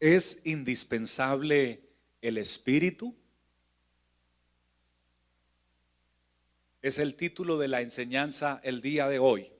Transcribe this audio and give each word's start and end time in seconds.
¿Es 0.00 0.40
indispensable 0.46 1.82
el 2.22 2.38
espíritu? 2.38 3.14
Es 6.80 6.98
el 6.98 7.14
título 7.16 7.58
de 7.58 7.68
la 7.68 7.82
enseñanza 7.82 8.62
el 8.64 8.80
día 8.80 9.08
de 9.08 9.18
hoy. 9.18 9.52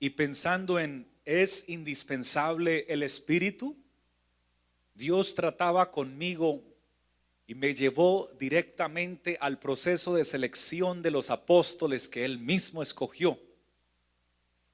Y 0.00 0.10
pensando 0.10 0.80
en, 0.80 1.06
¿es 1.26 1.68
indispensable 1.68 2.86
el 2.88 3.02
espíritu? 3.02 3.76
Dios 4.94 5.34
trataba 5.34 5.90
conmigo 5.90 6.62
y 7.46 7.54
me 7.54 7.74
llevó 7.74 8.30
directamente 8.40 9.36
al 9.42 9.58
proceso 9.58 10.14
de 10.14 10.24
selección 10.24 11.02
de 11.02 11.10
los 11.10 11.28
apóstoles 11.28 12.08
que 12.08 12.24
él 12.24 12.38
mismo 12.38 12.82
escogió. 12.82 13.38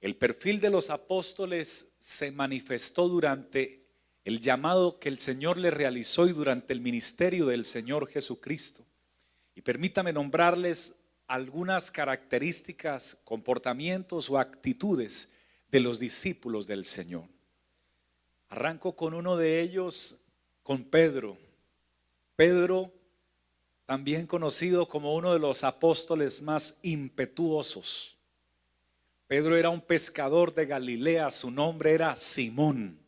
El 0.00 0.14
perfil 0.16 0.60
de 0.60 0.70
los 0.70 0.90
apóstoles 0.90 1.88
se 1.98 2.30
manifestó 2.30 3.08
durante 3.08 3.79
el 4.24 4.40
llamado 4.40 4.98
que 4.98 5.08
el 5.08 5.18
Señor 5.18 5.56
le 5.56 5.70
realizó 5.70 6.26
y 6.26 6.32
durante 6.32 6.72
el 6.72 6.80
ministerio 6.80 7.46
del 7.46 7.64
Señor 7.64 8.06
Jesucristo. 8.06 8.84
Y 9.54 9.62
permítame 9.62 10.12
nombrarles 10.12 10.96
algunas 11.26 11.90
características, 11.90 13.20
comportamientos 13.24 14.28
o 14.30 14.38
actitudes 14.38 15.30
de 15.70 15.80
los 15.80 15.98
discípulos 15.98 16.66
del 16.66 16.84
Señor. 16.84 17.24
Arranco 18.48 18.96
con 18.96 19.14
uno 19.14 19.36
de 19.36 19.60
ellos, 19.60 20.20
con 20.62 20.84
Pedro. 20.84 21.38
Pedro, 22.36 22.92
también 23.86 24.26
conocido 24.26 24.88
como 24.88 25.14
uno 25.14 25.32
de 25.32 25.38
los 25.38 25.64
apóstoles 25.64 26.42
más 26.42 26.78
impetuosos. 26.82 28.16
Pedro 29.26 29.56
era 29.56 29.70
un 29.70 29.80
pescador 29.80 30.54
de 30.54 30.66
Galilea, 30.66 31.30
su 31.30 31.50
nombre 31.50 31.92
era 31.92 32.14
Simón, 32.16 32.99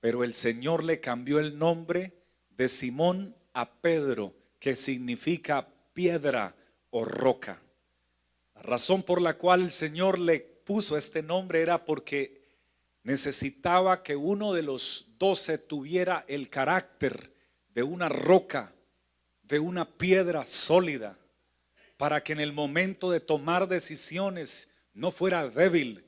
pero 0.00 0.24
el 0.24 0.34
Señor 0.34 0.84
le 0.84 1.00
cambió 1.00 1.38
el 1.38 1.58
nombre 1.58 2.12
de 2.50 2.68
Simón 2.68 3.34
a 3.52 3.70
Pedro, 3.70 4.34
que 4.60 4.76
significa 4.76 5.68
piedra 5.92 6.54
o 6.90 7.04
roca. 7.04 7.60
La 8.54 8.62
razón 8.62 9.02
por 9.02 9.20
la 9.20 9.34
cual 9.34 9.62
el 9.62 9.70
Señor 9.70 10.18
le 10.18 10.40
puso 10.40 10.96
este 10.96 11.22
nombre 11.22 11.62
era 11.62 11.84
porque 11.84 12.42
necesitaba 13.02 14.02
que 14.02 14.16
uno 14.16 14.52
de 14.52 14.62
los 14.62 15.06
doce 15.18 15.58
tuviera 15.58 16.24
el 16.28 16.48
carácter 16.50 17.32
de 17.74 17.82
una 17.82 18.08
roca, 18.08 18.72
de 19.42 19.58
una 19.58 19.88
piedra 19.88 20.44
sólida, 20.46 21.16
para 21.96 22.22
que 22.22 22.32
en 22.32 22.40
el 22.40 22.52
momento 22.52 23.10
de 23.10 23.20
tomar 23.20 23.66
decisiones 23.66 24.70
no 24.92 25.10
fuera 25.10 25.48
débil 25.48 26.04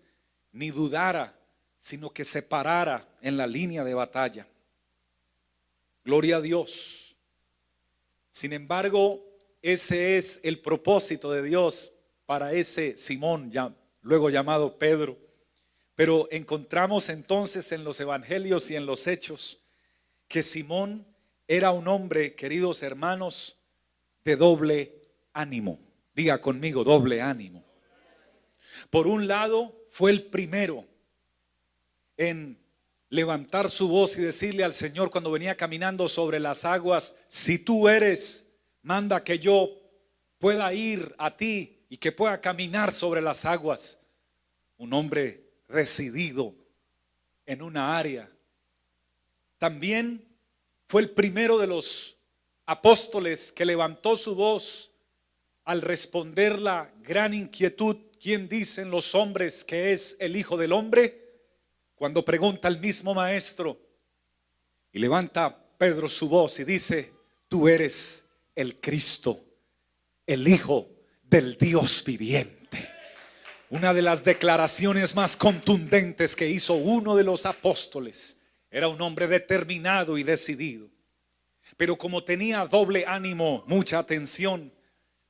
ni 0.53 0.71
dudara, 0.71 1.40
sino 1.81 2.11
que 2.11 2.25
se 2.25 2.43
parara 2.43 3.09
en 3.23 3.39
la 3.39 3.47
línea 3.47 3.83
de 3.83 3.95
batalla. 3.95 4.47
Gloria 6.05 6.37
a 6.37 6.41
Dios. 6.41 7.17
Sin 8.31 8.53
embargo, 8.53 9.25
ese 9.63 10.19
es 10.19 10.41
el 10.45 10.61
propósito 10.61 11.33
de 11.33 11.43
Dios 11.43 11.95
para 12.27 12.53
ese 12.53 12.97
Simón, 12.97 13.51
ya, 13.51 13.75
luego 14.03 14.29
llamado 14.29 14.79
Pedro. 14.79 15.19
Pero 15.97 16.29
encontramos 16.31 17.09
entonces 17.09 17.73
en 17.73 17.83
los 17.83 17.99
evangelios 17.99 18.71
y 18.71 18.77
en 18.77 18.85
los 18.85 19.07
hechos 19.07 19.63
que 20.29 20.43
Simón 20.43 21.07
era 21.49 21.73
un 21.73 21.89
hombre, 21.89 22.35
queridos 22.35 22.83
hermanos, 22.83 23.59
de 24.23 24.37
doble 24.37 24.95
ánimo. 25.33 25.81
Diga 26.15 26.41
conmigo, 26.41 26.85
doble 26.85 27.23
ánimo. 27.23 27.65
Por 28.91 29.07
un 29.07 29.27
lado, 29.27 29.75
fue 29.89 30.11
el 30.11 30.25
primero 30.25 30.87
en 32.21 32.59
levantar 33.09 33.71
su 33.71 33.89
voz 33.89 34.19
y 34.19 34.21
decirle 34.21 34.63
al 34.63 34.75
Señor 34.75 35.11
cuando 35.11 35.31
venía 35.31 35.57
caminando 35.57 36.07
sobre 36.07 36.39
las 36.39 36.67
aguas, 36.67 37.17
si 37.29 37.59
tú 37.59 37.89
eres, 37.89 38.53
manda 38.83 39.25
que 39.25 39.39
yo 39.39 39.71
pueda 40.39 40.75
ir 40.75 41.15
a 41.17 41.35
ti 41.35 41.87
y 41.89 41.97
que 41.97 42.13
pueda 42.13 42.39
caminar 42.43 42.93
sobre 42.93 43.23
las 43.23 43.47
aguas. 43.47 44.03
Un 44.77 44.93
hombre 44.93 45.49
residido 45.67 46.55
en 47.47 47.63
una 47.63 47.97
área. 47.97 48.31
También 49.57 50.23
fue 50.89 51.01
el 51.01 51.11
primero 51.11 51.57
de 51.59 51.69
los 51.69 52.19
apóstoles 52.67 53.51
que 53.51 53.65
levantó 53.65 54.15
su 54.15 54.35
voz 54.35 54.93
al 55.65 55.81
responder 55.81 56.59
la 56.59 56.93
gran 57.03 57.33
inquietud 57.33 57.97
¿quién 58.21 58.47
dicen 58.47 58.91
los 58.91 59.15
hombres 59.15 59.65
que 59.65 59.93
es 59.93 60.17
el 60.21 60.37
Hijo 60.37 60.59
del 60.59 60.73
Hombre? 60.73 61.30
Cuando 62.01 62.25
pregunta 62.25 62.67
el 62.67 62.81
mismo 62.81 63.13
maestro 63.13 63.79
y 64.91 64.99
levanta 64.99 65.55
Pedro 65.77 66.09
su 66.09 66.31
voz 66.31 66.59
y 66.59 66.65
dice, 66.65 67.13
tú 67.47 67.69
eres 67.69 68.27
el 68.55 68.81
Cristo, 68.81 69.45
el 70.27 70.49
Hijo 70.49 70.89
del 71.21 71.59
Dios 71.59 72.03
viviente. 72.03 72.91
Una 73.69 73.93
de 73.93 74.01
las 74.01 74.25
declaraciones 74.25 75.15
más 75.15 75.37
contundentes 75.37 76.35
que 76.35 76.49
hizo 76.49 76.73
uno 76.73 77.17
de 77.17 77.25
los 77.25 77.45
apóstoles. 77.45 78.41
Era 78.71 78.89
un 78.89 79.03
hombre 79.03 79.27
determinado 79.27 80.17
y 80.17 80.23
decidido. 80.23 80.89
Pero 81.77 81.97
como 81.97 82.25
tenía 82.25 82.65
doble 82.65 83.05
ánimo, 83.07 83.63
mucha 83.67 83.99
atención, 83.99 84.73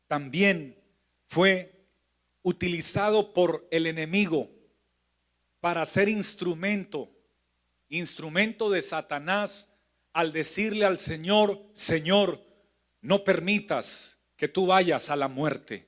también 0.07 0.81
fue 1.27 1.89
utilizado 2.43 3.33
por 3.33 3.67
el 3.73 3.89
enemigo 3.89 4.60
para 5.61 5.85
ser 5.85 6.09
instrumento, 6.09 7.11
instrumento 7.89 8.71
de 8.71 8.83
Satanás 8.83 9.73
al 10.13 10.33
decirle 10.33 10.85
al 10.85 10.99
Señor, 10.99 11.63
Señor, 11.75 12.43
no 13.01 13.25
permitas 13.25 14.19
que 14.37 14.49
tú 14.49 14.67
vayas 14.67 15.11
a 15.11 15.17
la 15.17 15.29
muerte. 15.29 15.87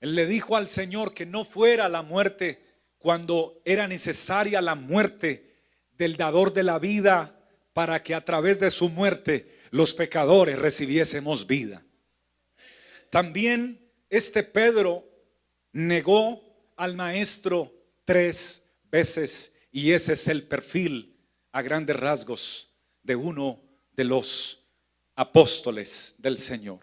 Él 0.00 0.14
le 0.14 0.26
dijo 0.26 0.56
al 0.56 0.68
Señor 0.68 1.14
que 1.14 1.26
no 1.26 1.44
fuera 1.44 1.88
la 1.88 2.02
muerte 2.02 2.64
cuando 2.98 3.60
era 3.64 3.86
necesaria 3.86 4.60
la 4.60 4.74
muerte 4.74 5.52
del 5.92 6.16
dador 6.16 6.52
de 6.52 6.62
la 6.62 6.78
vida 6.78 7.38
para 7.72 8.02
que 8.02 8.14
a 8.14 8.24
través 8.24 8.58
de 8.58 8.70
su 8.70 8.88
muerte 8.88 9.58
los 9.70 9.94
pecadores 9.94 10.58
recibiésemos 10.58 11.46
vida. 11.46 11.84
También 13.10 13.90
este 14.10 14.42
Pedro 14.42 15.08
negó 15.72 16.42
al 16.76 16.96
maestro 16.96 17.72
tres 18.04 18.61
veces 18.92 19.54
y 19.72 19.90
ese 19.90 20.12
es 20.12 20.28
el 20.28 20.44
perfil 20.44 21.16
a 21.50 21.62
grandes 21.62 21.96
rasgos 21.96 22.68
de 23.02 23.16
uno 23.16 23.60
de 23.96 24.04
los 24.04 24.60
apóstoles 25.16 26.14
del 26.18 26.38
Señor. 26.38 26.80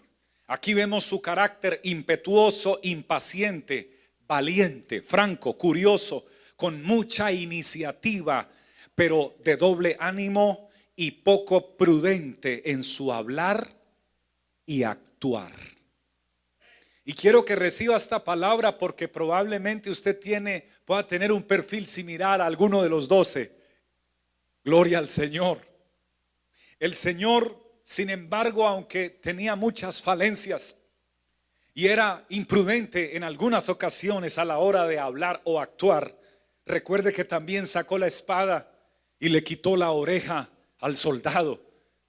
Aquí 0.48 0.74
vemos 0.74 1.04
su 1.04 1.22
carácter 1.22 1.80
impetuoso, 1.84 2.80
impaciente, 2.82 4.10
valiente, 4.26 5.00
franco, 5.00 5.56
curioso, 5.56 6.26
con 6.56 6.82
mucha 6.82 7.32
iniciativa, 7.32 8.50
pero 8.94 9.36
de 9.44 9.56
doble 9.56 9.96
ánimo 10.00 10.68
y 10.96 11.12
poco 11.12 11.76
prudente 11.76 12.70
en 12.72 12.82
su 12.82 13.12
hablar 13.12 13.70
y 14.66 14.82
actuar. 14.82 15.52
Y 17.04 17.14
quiero 17.14 17.44
que 17.44 17.56
reciba 17.56 17.96
esta 17.96 18.22
palabra 18.22 18.76
porque 18.76 19.08
probablemente 19.08 19.90
usted 19.90 20.18
tiene, 20.18 20.68
pueda 20.90 21.06
tener 21.06 21.30
un 21.30 21.44
perfil 21.44 21.86
similar 21.86 22.40
a 22.40 22.46
alguno 22.46 22.82
de 22.82 22.88
los 22.88 23.06
doce. 23.06 23.52
Gloria 24.64 24.98
al 24.98 25.08
Señor. 25.08 25.60
El 26.80 26.94
Señor, 26.94 27.56
sin 27.84 28.10
embargo, 28.10 28.66
aunque 28.66 29.08
tenía 29.08 29.54
muchas 29.54 30.02
falencias 30.02 30.78
y 31.74 31.86
era 31.86 32.26
imprudente 32.28 33.16
en 33.16 33.22
algunas 33.22 33.68
ocasiones 33.68 34.36
a 34.36 34.44
la 34.44 34.58
hora 34.58 34.84
de 34.84 34.98
hablar 34.98 35.40
o 35.44 35.60
actuar, 35.60 36.18
recuerde 36.66 37.12
que 37.12 37.24
también 37.24 37.68
sacó 37.68 37.96
la 37.96 38.08
espada 38.08 38.68
y 39.20 39.28
le 39.28 39.44
quitó 39.44 39.76
la 39.76 39.92
oreja 39.92 40.50
al 40.80 40.96
soldado. 40.96 41.62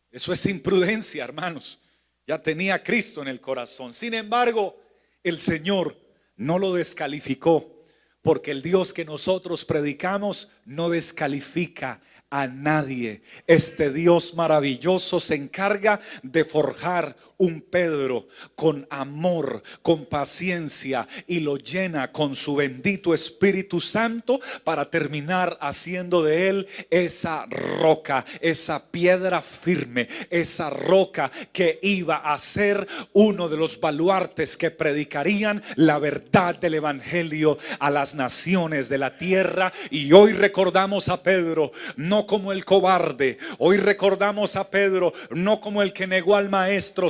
Eso 0.10 0.34
es 0.34 0.44
imprudencia, 0.48 1.24
hermanos. 1.24 1.80
Ya 2.26 2.42
tenía 2.42 2.82
Cristo 2.82 3.22
en 3.22 3.28
el 3.28 3.42
corazón. 3.42 3.94
Sin 3.94 4.16
embargo, 4.16 4.82
el 5.24 5.40
Señor 5.40 5.96
no 6.36 6.58
lo 6.58 6.74
descalificó, 6.74 7.81
porque 8.22 8.52
el 8.52 8.62
Dios 8.62 8.94
que 8.94 9.06
nosotros 9.06 9.66
predicamos 9.66 10.52
no 10.66 10.90
descalifica 10.90 12.02
a 12.30 12.48
nadie. 12.48 13.22
Este 13.46 13.92
Dios 13.92 14.36
maravilloso 14.36 15.20
se 15.20 15.36
encarga 15.36 16.00
de 16.24 16.46
forjar 16.46 17.18
un 17.42 17.60
Pedro 17.62 18.28
con 18.56 18.86
amor, 18.92 19.64
con 19.82 20.06
paciencia 20.06 21.08
y 21.26 21.40
lo 21.40 21.58
llena 21.58 22.12
con 22.12 22.36
su 22.36 22.56
bendito 22.56 23.16
Espíritu 23.16 23.82
Santo 23.82 24.40
para 24.64 24.92
terminar 24.92 25.58
haciendo 25.60 26.22
de 26.22 26.50
él 26.50 26.68
esa 26.92 27.48
roca, 27.48 28.26
esa 28.42 28.92
piedra 28.92 29.42
firme, 29.42 30.08
esa 30.30 30.70
roca 30.70 31.32
que 31.52 31.80
iba 31.82 32.18
a 32.18 32.38
ser 32.38 32.88
uno 33.14 33.50
de 33.50 33.58
los 33.58 33.80
baluartes 33.80 34.56
que 34.56 34.70
predicarían 34.70 35.64
la 35.78 35.98
verdad 35.98 36.56
del 36.56 36.76
Evangelio 36.76 37.58
a 37.80 37.90
las 37.90 38.14
naciones 38.14 38.88
de 38.88 39.00
la 39.00 39.18
tierra. 39.18 39.74
Y 39.90 40.14
hoy 40.14 40.34
recordamos 40.34 41.10
a 41.10 41.24
Pedro, 41.24 41.72
no 41.96 42.28
como 42.28 42.52
el 42.52 42.66
cobarde. 42.66 43.40
Hoy 43.58 43.78
recordamos 43.78 44.56
a 44.56 44.70
Pedro 44.70 45.12
no 45.32 45.60
como 45.60 45.82
el 45.82 45.92
que 45.92 46.06
negó 46.06 46.36
al 46.36 46.50
maestro. 46.50 47.10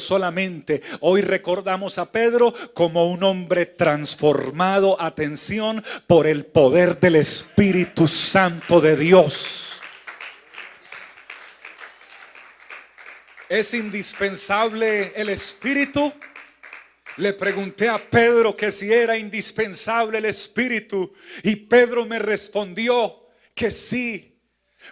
Hoy 0.99 1.21
recordamos 1.21 1.97
a 1.97 2.11
Pedro 2.11 2.53
como 2.73 3.09
un 3.09 3.23
hombre 3.23 3.65
transformado, 3.65 5.01
atención, 5.01 5.83
por 6.07 6.27
el 6.27 6.45
poder 6.45 6.99
del 6.99 7.15
Espíritu 7.15 8.07
Santo 8.07 8.81
de 8.81 8.95
Dios. 8.95 9.81
¿Es 13.49 13.73
indispensable 13.73 15.11
el 15.15 15.29
Espíritu? 15.29 16.13
Le 17.17 17.33
pregunté 17.33 17.89
a 17.89 17.97
Pedro 17.97 18.55
que 18.55 18.71
si 18.71 18.93
era 18.93 19.17
indispensable 19.17 20.19
el 20.19 20.25
Espíritu 20.25 21.13
y 21.43 21.55
Pedro 21.55 22.05
me 22.05 22.19
respondió 22.19 23.27
que 23.53 23.69
sí, 23.69 24.30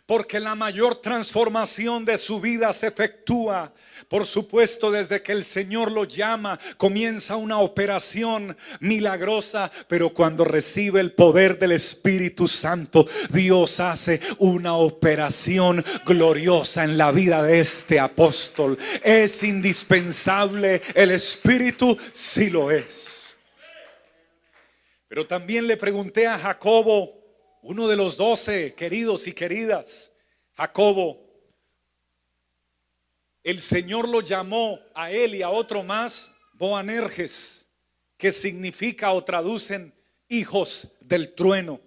porque 0.09 0.39
la 0.39 0.56
mayor 0.56 0.95
transformación 0.95 2.03
de 2.03 2.17
su 2.17 2.41
vida 2.41 2.73
se 2.73 2.88
efectúa 2.88 3.71
por 4.07 4.25
supuesto, 4.25 4.89
desde 4.89 5.21
que 5.21 5.33
el 5.33 5.44
Señor 5.44 5.91
lo 5.91 6.03
llama, 6.03 6.59
comienza 6.77 7.35
una 7.35 7.59
operación 7.59 8.57
milagrosa, 8.79 9.71
pero 9.88 10.11
cuando 10.11 10.45
recibe 10.45 11.00
el 11.00 11.11
poder 11.11 11.59
del 11.59 11.73
Espíritu 11.73 12.47
Santo, 12.47 13.06
Dios 13.29 13.79
hace 13.79 14.19
una 14.39 14.75
operación 14.75 15.85
gloriosa 16.07 16.85
en 16.85 16.97
la 16.97 17.12
vida 17.12 17.44
de 17.44 17.59
este 17.59 18.00
apóstol. 18.00 18.79
¿Es 19.03 19.44
indispensable 19.44 20.81
el 20.95 21.12
Espíritu? 21.12 21.95
Sí 22.12 22.50
lo 22.50 22.71
es. 22.71 23.38
Pero 25.07 25.27
también 25.27 25.67
le 25.67 25.77
pregunté 25.77 26.25
a 26.25 26.39
Jacobo, 26.39 27.19
uno 27.61 27.88
de 27.88 27.95
los 27.95 28.17
doce 28.17 28.73
queridos 28.73 29.27
y 29.27 29.33
queridas, 29.33 30.11
Jacobo, 30.56 31.29
el 33.44 33.59
Señor 33.59 34.07
lo 34.07 34.21
llamó 34.21 34.79
a 34.94 35.11
él 35.11 35.35
y 35.35 35.41
a 35.41 35.50
otro 35.50 35.83
más 35.83 36.35
Boanerges, 36.53 37.67
que 38.17 38.31
significa 38.31 39.13
o 39.13 39.23
traducen 39.23 39.94
hijos 40.27 40.95
del 41.00 41.33
trueno. 41.33 41.79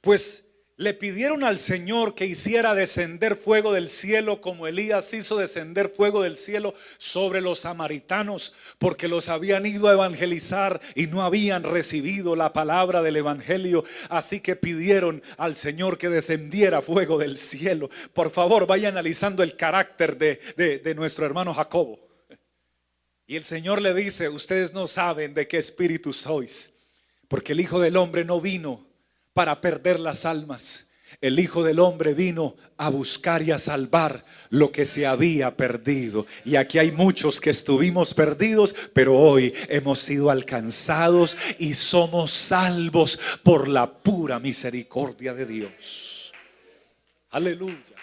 Pues 0.00 0.41
le 0.82 0.94
pidieron 0.94 1.44
al 1.44 1.58
Señor 1.58 2.16
que 2.16 2.26
hiciera 2.26 2.74
descender 2.74 3.36
fuego 3.36 3.72
del 3.72 3.88
cielo 3.88 4.40
como 4.40 4.66
Elías 4.66 5.14
hizo 5.14 5.38
descender 5.38 5.88
fuego 5.88 6.22
del 6.22 6.36
cielo 6.36 6.74
sobre 6.98 7.40
los 7.40 7.60
samaritanos, 7.60 8.54
porque 8.78 9.06
los 9.06 9.28
habían 9.28 9.64
ido 9.64 9.88
a 9.88 9.92
evangelizar 9.92 10.80
y 10.96 11.06
no 11.06 11.22
habían 11.22 11.62
recibido 11.62 12.34
la 12.34 12.52
palabra 12.52 13.00
del 13.00 13.16
Evangelio. 13.16 13.84
Así 14.08 14.40
que 14.40 14.56
pidieron 14.56 15.22
al 15.36 15.54
Señor 15.54 15.98
que 15.98 16.08
descendiera 16.08 16.82
fuego 16.82 17.16
del 17.16 17.38
cielo. 17.38 17.88
Por 18.12 18.32
favor, 18.32 18.66
vaya 18.66 18.88
analizando 18.88 19.44
el 19.44 19.56
carácter 19.56 20.18
de, 20.18 20.80
de 20.82 20.94
nuestro 20.96 21.24
hermano 21.24 21.54
Jacobo. 21.54 22.00
Y 23.26 23.36
el 23.36 23.44
Señor 23.44 23.80
le 23.80 23.94
dice, 23.94 24.28
ustedes 24.28 24.74
no 24.74 24.88
saben 24.88 25.32
de 25.32 25.46
qué 25.46 25.58
espíritu 25.58 26.12
sois, 26.12 26.74
porque 27.28 27.52
el 27.52 27.60
Hijo 27.60 27.78
del 27.78 27.96
Hombre 27.96 28.24
no 28.24 28.40
vino 28.40 28.91
para 29.34 29.60
perder 29.60 30.00
las 30.00 30.24
almas. 30.24 30.88
El 31.20 31.38
Hijo 31.38 31.62
del 31.62 31.78
Hombre 31.78 32.14
vino 32.14 32.56
a 32.76 32.88
buscar 32.88 33.42
y 33.42 33.50
a 33.50 33.58
salvar 33.58 34.24
lo 34.50 34.72
que 34.72 34.84
se 34.84 35.06
había 35.06 35.56
perdido. 35.56 36.26
Y 36.44 36.56
aquí 36.56 36.78
hay 36.78 36.90
muchos 36.90 37.40
que 37.40 37.50
estuvimos 37.50 38.14
perdidos, 38.14 38.74
pero 38.94 39.16
hoy 39.16 39.54
hemos 39.68 39.98
sido 39.98 40.30
alcanzados 40.30 41.36
y 41.58 41.74
somos 41.74 42.30
salvos 42.30 43.18
por 43.42 43.68
la 43.68 43.92
pura 43.92 44.38
misericordia 44.38 45.34
de 45.34 45.46
Dios. 45.46 46.32
Aleluya. 47.30 47.96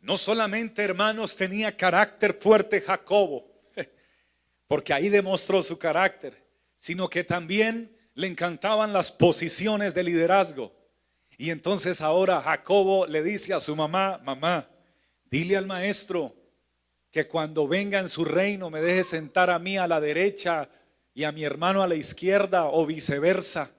No 0.00 0.16
solamente, 0.16 0.82
hermanos, 0.82 1.34
tenía 1.34 1.76
carácter 1.76 2.38
fuerte 2.40 2.80
Jacobo, 2.80 3.50
porque 4.68 4.92
ahí 4.92 5.08
demostró 5.08 5.62
su 5.62 5.78
carácter, 5.78 6.40
sino 6.76 7.10
que 7.10 7.24
también 7.24 7.95
le 8.16 8.26
encantaban 8.26 8.94
las 8.94 9.12
posiciones 9.12 9.94
de 9.94 10.02
liderazgo. 10.02 10.72
Y 11.36 11.50
entonces 11.50 12.00
ahora 12.00 12.40
Jacobo 12.40 13.06
le 13.06 13.22
dice 13.22 13.52
a 13.52 13.60
su 13.60 13.76
mamá, 13.76 14.18
mamá, 14.24 14.66
dile 15.30 15.56
al 15.56 15.66
maestro 15.66 16.34
que 17.10 17.28
cuando 17.28 17.68
venga 17.68 17.98
en 17.98 18.08
su 18.08 18.24
reino 18.24 18.70
me 18.70 18.80
deje 18.80 19.04
sentar 19.04 19.50
a 19.50 19.58
mí 19.58 19.76
a 19.76 19.86
la 19.86 20.00
derecha 20.00 20.70
y 21.12 21.24
a 21.24 21.32
mi 21.32 21.44
hermano 21.44 21.82
a 21.82 21.88
la 21.88 21.94
izquierda 21.94 22.64
o 22.64 22.86
viceversa. 22.86 23.70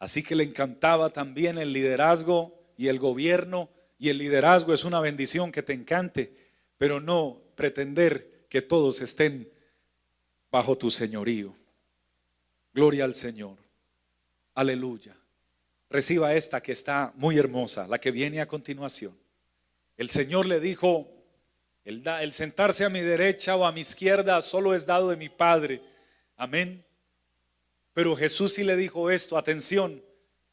Así 0.00 0.24
que 0.24 0.34
le 0.34 0.42
encantaba 0.42 1.10
también 1.10 1.58
el 1.58 1.72
liderazgo 1.72 2.60
y 2.76 2.88
el 2.88 2.98
gobierno. 2.98 3.70
Y 3.98 4.08
el 4.08 4.18
liderazgo 4.18 4.74
es 4.74 4.84
una 4.84 5.00
bendición 5.00 5.52
que 5.52 5.62
te 5.62 5.72
encante, 5.72 6.36
pero 6.76 7.00
no 7.00 7.40
pretender 7.54 8.46
que 8.50 8.62
todos 8.62 9.00
estén 9.00 9.48
bajo 10.50 10.76
tu 10.76 10.90
señorío. 10.90 11.54
Gloria 12.76 13.06
al 13.06 13.14
Señor. 13.14 13.56
Aleluya. 14.54 15.16
Reciba 15.88 16.34
esta 16.34 16.62
que 16.62 16.72
está 16.72 17.10
muy 17.16 17.38
hermosa, 17.38 17.88
la 17.88 17.98
que 17.98 18.10
viene 18.10 18.38
a 18.42 18.46
continuación. 18.46 19.16
El 19.96 20.10
Señor 20.10 20.44
le 20.44 20.60
dijo, 20.60 21.10
el, 21.86 22.34
sentarse 22.34 22.84
a 22.84 22.90
mi 22.90 23.00
derecha 23.00 23.56
o 23.56 23.64
a 23.64 23.72
mi 23.72 23.80
izquierda 23.80 24.42
solo 24.42 24.74
es 24.74 24.84
dado 24.84 25.08
de 25.08 25.16
mi 25.16 25.30
Padre. 25.30 25.80
Amén. 26.36 26.84
Pero 27.94 28.14
Jesús 28.14 28.52
sí 28.52 28.62
le 28.62 28.76
dijo 28.76 29.10
esto, 29.10 29.38
atención. 29.38 30.04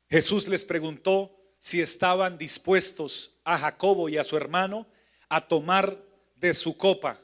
Jesús 0.09 0.47
les 0.47 0.63
preguntó 0.63 1.37
si 1.59 1.81
estaban 1.81 2.37
dispuestos 2.37 3.37
a 3.43 3.57
Jacobo 3.57 4.07
y 4.07 4.17
a 4.17 4.23
su 4.23 4.37
hermano 4.37 4.87
a 5.27 5.45
tomar 5.45 6.01
de 6.37 6.53
su 6.53 6.77
copa. 6.77 7.19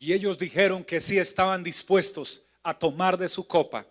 Y 0.00 0.12
ellos 0.12 0.38
dijeron 0.38 0.82
que 0.82 1.00
sí 1.00 1.18
estaban 1.18 1.62
dispuestos 1.62 2.48
a 2.64 2.76
tomar 2.76 3.18
de 3.18 3.28
su 3.28 3.46
copa. 3.46 3.86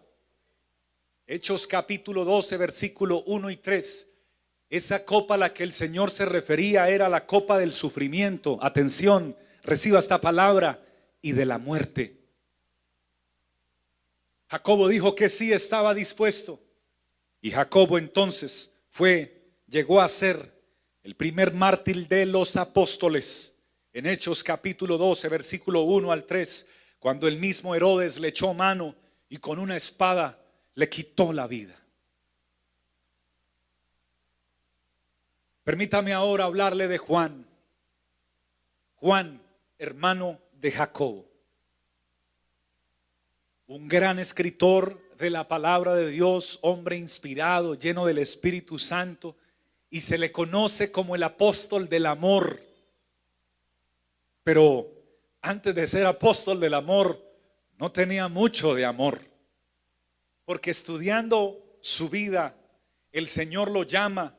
Hechos 1.27 1.67
capítulo 1.67 2.25
12, 2.25 2.57
versículo 2.57 3.23
1 3.27 3.51
y 3.51 3.57
3. 3.57 4.09
Esa 4.69 5.05
copa 5.05 5.35
a 5.35 5.37
la 5.37 5.53
que 5.53 5.63
el 5.63 5.71
Señor 5.71 6.09
se 6.09 6.25
refería 6.25 6.89
era 6.89 7.07
la 7.07 7.27
copa 7.27 7.59
del 7.59 7.71
sufrimiento. 7.71 8.57
Atención, 8.61 9.37
reciba 9.61 9.99
esta 9.99 10.19
palabra 10.19 10.83
y 11.21 11.33
de 11.33 11.45
la 11.45 11.59
muerte. 11.59 12.17
Jacobo 14.49 14.87
dijo 14.87 15.13
que 15.13 15.29
sí 15.29 15.53
estaba 15.53 15.93
dispuesto. 15.93 16.59
Y 17.41 17.51
Jacobo 17.51 17.99
entonces 17.99 18.71
fue, 18.89 19.51
llegó 19.67 20.01
a 20.01 20.07
ser 20.07 20.51
el 21.03 21.15
primer 21.15 21.53
mártir 21.53 22.07
de 22.07 22.25
los 22.25 22.55
apóstoles. 22.55 23.55
En 23.93 24.07
Hechos 24.07 24.43
capítulo 24.43 24.97
12, 24.97 25.29
versículo 25.29 25.81
1 25.83 26.11
al 26.11 26.25
3 26.25 26.67
cuando 27.03 27.27
el 27.27 27.37
mismo 27.37 27.75
Herodes 27.75 28.17
le 28.17 28.29
echó 28.29 28.53
mano 28.53 28.95
y 29.27 29.35
con 29.35 29.59
una 29.59 29.75
espada 29.75 30.39
le 30.73 30.87
quitó 30.87 31.33
la 31.33 31.47
vida. 31.47 31.77
Permítame 35.65 36.13
ahora 36.13 36.45
hablarle 36.45 36.87
de 36.87 36.97
Juan. 36.97 37.45
Juan, 38.95 39.41
hermano 39.77 40.39
de 40.53 40.71
Jacobo. 40.71 41.29
Un 43.67 43.89
gran 43.89 44.17
escritor 44.17 44.97
de 45.17 45.29
la 45.29 45.45
palabra 45.45 45.95
de 45.95 46.07
Dios, 46.09 46.57
hombre 46.61 46.95
inspirado, 46.95 47.75
lleno 47.75 48.05
del 48.05 48.19
Espíritu 48.19 48.79
Santo, 48.79 49.35
y 49.89 49.99
se 49.99 50.17
le 50.17 50.31
conoce 50.31 50.89
como 50.89 51.15
el 51.15 51.23
apóstol 51.23 51.89
del 51.89 52.05
amor. 52.05 52.61
Pero 54.45 54.92
antes 55.43 55.75
de 55.75 55.85
ser 55.85 56.05
apóstol 56.05 56.59
del 56.59 56.73
amor, 56.73 57.21
no 57.77 57.91
tenía 57.91 58.29
mucho 58.29 58.73
de 58.73 58.85
amor. 58.85 59.19
Porque 60.45 60.71
estudiando 60.71 61.77
su 61.81 62.09
vida, 62.09 62.55
el 63.11 63.27
Señor 63.27 63.69
lo 63.69 63.83
llama 63.83 64.37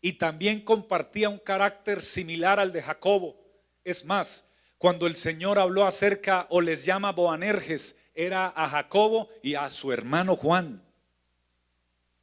y 0.00 0.14
también 0.14 0.62
compartía 0.62 1.28
un 1.28 1.38
carácter 1.38 2.02
similar 2.02 2.58
al 2.58 2.72
de 2.72 2.80
Jacobo. 2.80 3.38
Es 3.84 4.06
más, 4.06 4.48
cuando 4.78 5.06
el 5.06 5.16
Señor 5.16 5.58
habló 5.58 5.86
acerca 5.86 6.46
o 6.48 6.62
les 6.62 6.86
llama 6.86 7.12
Boanerges, 7.12 7.96
era 8.14 8.48
a 8.56 8.66
Jacobo 8.68 9.28
y 9.42 9.54
a 9.54 9.68
su 9.68 9.92
hermano 9.92 10.36
Juan. 10.36 10.82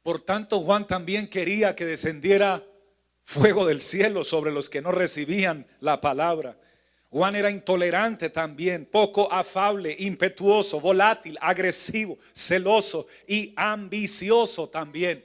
Por 0.02 0.20
tanto, 0.20 0.58
Juan 0.58 0.88
también 0.88 1.28
quería 1.28 1.76
que 1.76 1.86
descendiera 1.86 2.64
fuego 3.22 3.64
del 3.64 3.80
cielo 3.80 4.24
sobre 4.24 4.50
los 4.50 4.68
que 4.68 4.82
no 4.82 4.90
recibían 4.90 5.68
la 5.78 6.00
palabra. 6.00 6.58
Juan 7.14 7.36
era 7.36 7.48
intolerante 7.48 8.28
también, 8.28 8.86
poco 8.86 9.32
afable, 9.32 9.94
impetuoso, 10.00 10.80
volátil, 10.80 11.38
agresivo, 11.40 12.18
celoso 12.32 13.06
y 13.24 13.52
ambicioso 13.54 14.68
también. 14.68 15.24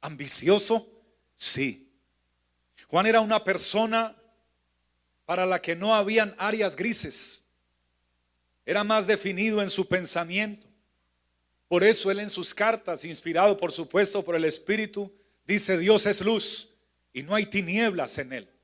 ¿Ambicioso? 0.00 0.88
Sí. 1.34 1.90
Juan 2.86 3.06
era 3.06 3.20
una 3.22 3.42
persona 3.42 4.14
para 5.24 5.44
la 5.46 5.60
que 5.60 5.74
no 5.74 5.96
habían 5.96 6.32
áreas 6.38 6.76
grises. 6.76 7.42
Era 8.64 8.84
más 8.84 9.08
definido 9.08 9.60
en 9.60 9.68
su 9.68 9.88
pensamiento. 9.88 10.68
Por 11.66 11.82
eso 11.82 12.12
él 12.12 12.20
en 12.20 12.30
sus 12.30 12.54
cartas, 12.54 13.04
inspirado 13.04 13.56
por 13.56 13.72
supuesto 13.72 14.24
por 14.24 14.36
el 14.36 14.44
Espíritu, 14.44 15.12
dice, 15.44 15.76
Dios 15.76 16.06
es 16.06 16.20
luz 16.20 16.68
y 17.12 17.24
no 17.24 17.34
hay 17.34 17.46
tinieblas 17.46 18.16
en 18.18 18.32
él. 18.32 18.59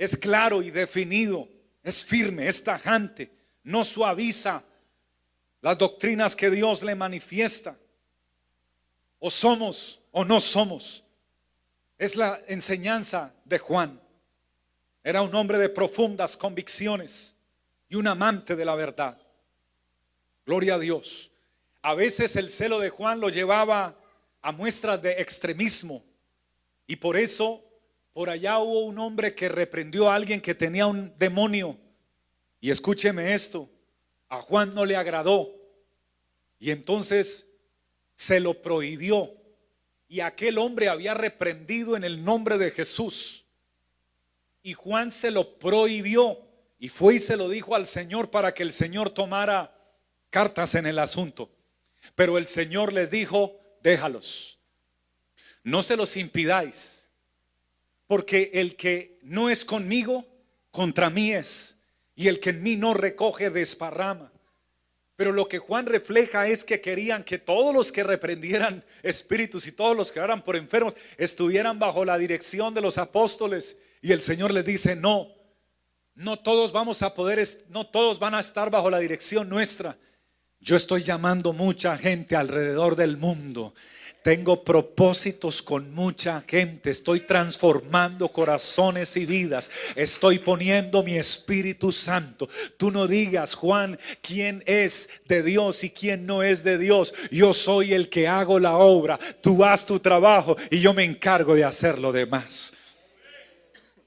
Es 0.00 0.16
claro 0.16 0.62
y 0.62 0.70
definido, 0.70 1.46
es 1.82 2.02
firme, 2.02 2.48
es 2.48 2.64
tajante, 2.64 3.30
no 3.62 3.84
suaviza 3.84 4.64
las 5.60 5.76
doctrinas 5.76 6.34
que 6.34 6.48
Dios 6.48 6.82
le 6.82 6.94
manifiesta. 6.94 7.76
O 9.18 9.30
somos 9.30 10.00
o 10.10 10.24
no 10.24 10.40
somos. 10.40 11.04
Es 11.98 12.16
la 12.16 12.40
enseñanza 12.46 13.34
de 13.44 13.58
Juan. 13.58 14.00
Era 15.04 15.20
un 15.20 15.34
hombre 15.34 15.58
de 15.58 15.68
profundas 15.68 16.34
convicciones 16.34 17.36
y 17.86 17.96
un 17.96 18.06
amante 18.06 18.56
de 18.56 18.64
la 18.64 18.76
verdad. 18.76 19.20
Gloria 20.46 20.76
a 20.76 20.78
Dios. 20.78 21.30
A 21.82 21.94
veces 21.94 22.36
el 22.36 22.48
celo 22.48 22.78
de 22.78 22.88
Juan 22.88 23.20
lo 23.20 23.28
llevaba 23.28 24.00
a 24.40 24.50
muestras 24.50 25.02
de 25.02 25.20
extremismo 25.20 26.02
y 26.86 26.96
por 26.96 27.18
eso 27.18 27.69
por 28.12 28.30
allá 28.30 28.58
hubo 28.58 28.80
un 28.80 28.98
hombre 28.98 29.34
que 29.34 29.48
reprendió 29.48 30.10
a 30.10 30.14
alguien 30.14 30.40
que 30.40 30.54
tenía 30.54 30.86
un 30.86 31.14
demonio. 31.16 31.78
Y 32.60 32.70
escúcheme 32.70 33.32
esto, 33.32 33.68
a 34.28 34.40
Juan 34.40 34.74
no 34.74 34.84
le 34.84 34.96
agradó 34.96 35.60
y 36.58 36.70
entonces 36.70 37.46
se 38.14 38.38
lo 38.38 38.60
prohibió. 38.60 39.34
Y 40.08 40.20
aquel 40.20 40.58
hombre 40.58 40.88
había 40.88 41.14
reprendido 41.14 41.96
en 41.96 42.04
el 42.04 42.22
nombre 42.22 42.58
de 42.58 42.70
Jesús. 42.70 43.44
Y 44.62 44.74
Juan 44.74 45.10
se 45.10 45.30
lo 45.30 45.58
prohibió 45.58 46.38
y 46.78 46.88
fue 46.88 47.14
y 47.14 47.18
se 47.18 47.36
lo 47.36 47.48
dijo 47.48 47.74
al 47.74 47.86
Señor 47.86 48.30
para 48.30 48.52
que 48.52 48.62
el 48.62 48.72
Señor 48.72 49.10
tomara 49.10 49.74
cartas 50.28 50.74
en 50.74 50.86
el 50.86 50.98
asunto. 50.98 51.50
Pero 52.14 52.38
el 52.38 52.46
Señor 52.46 52.92
les 52.92 53.10
dijo, 53.10 53.58
déjalos. 53.82 54.58
No 55.62 55.82
se 55.82 55.96
los 55.96 56.16
impidáis, 56.16 56.99
porque 58.10 58.50
el 58.54 58.74
que 58.74 59.20
no 59.22 59.50
es 59.50 59.64
conmigo, 59.64 60.26
contra 60.72 61.10
mí 61.10 61.30
es, 61.30 61.76
y 62.16 62.26
el 62.26 62.40
que 62.40 62.50
en 62.50 62.60
mí 62.60 62.74
no 62.74 62.92
recoge, 62.92 63.50
desparrama. 63.50 64.32
Pero 65.14 65.30
lo 65.30 65.46
que 65.46 65.60
Juan 65.60 65.86
refleja 65.86 66.48
es 66.48 66.64
que 66.64 66.80
querían 66.80 67.22
que 67.22 67.38
todos 67.38 67.72
los 67.72 67.92
que 67.92 68.02
reprendieran 68.02 68.84
espíritus 69.04 69.68
y 69.68 69.70
todos 69.70 69.96
los 69.96 70.10
que 70.10 70.18
eran 70.18 70.42
por 70.42 70.56
enfermos 70.56 70.96
estuvieran 71.18 71.78
bajo 71.78 72.04
la 72.04 72.18
dirección 72.18 72.74
de 72.74 72.80
los 72.80 72.98
apóstoles. 72.98 73.78
Y 74.02 74.10
el 74.10 74.22
Señor 74.22 74.52
les 74.52 74.64
dice, 74.64 74.96
no, 74.96 75.28
no 76.16 76.36
todos 76.40 76.72
vamos 76.72 77.02
a 77.02 77.14
poder, 77.14 77.46
no 77.68 77.86
todos 77.86 78.18
van 78.18 78.34
a 78.34 78.40
estar 78.40 78.70
bajo 78.70 78.90
la 78.90 78.98
dirección 78.98 79.48
nuestra. 79.48 79.96
Yo 80.58 80.74
estoy 80.74 81.04
llamando 81.04 81.52
mucha 81.52 81.96
gente 81.96 82.34
alrededor 82.34 82.96
del 82.96 83.18
mundo. 83.18 83.72
Tengo 84.22 84.62
propósitos 84.64 85.62
con 85.62 85.94
mucha 85.94 86.42
gente. 86.42 86.90
Estoy 86.90 87.20
transformando 87.20 88.30
corazones 88.30 89.16
y 89.16 89.24
vidas. 89.24 89.70
Estoy 89.96 90.38
poniendo 90.38 91.02
mi 91.02 91.16
Espíritu 91.16 91.90
Santo. 91.90 92.48
Tú 92.76 92.90
no 92.90 93.06
digas, 93.06 93.54
Juan, 93.54 93.98
quién 94.20 94.62
es 94.66 95.08
de 95.26 95.42
Dios 95.42 95.84
y 95.84 95.90
quién 95.90 96.26
no 96.26 96.42
es 96.42 96.62
de 96.64 96.76
Dios. 96.76 97.14
Yo 97.30 97.54
soy 97.54 97.94
el 97.94 98.10
que 98.10 98.28
hago 98.28 98.58
la 98.60 98.76
obra. 98.76 99.18
Tú 99.40 99.64
haz 99.64 99.86
tu 99.86 99.98
trabajo 99.98 100.56
y 100.70 100.80
yo 100.80 100.92
me 100.92 101.04
encargo 101.04 101.54
de 101.54 101.64
hacer 101.64 101.98
lo 101.98 102.12
demás. 102.12 102.74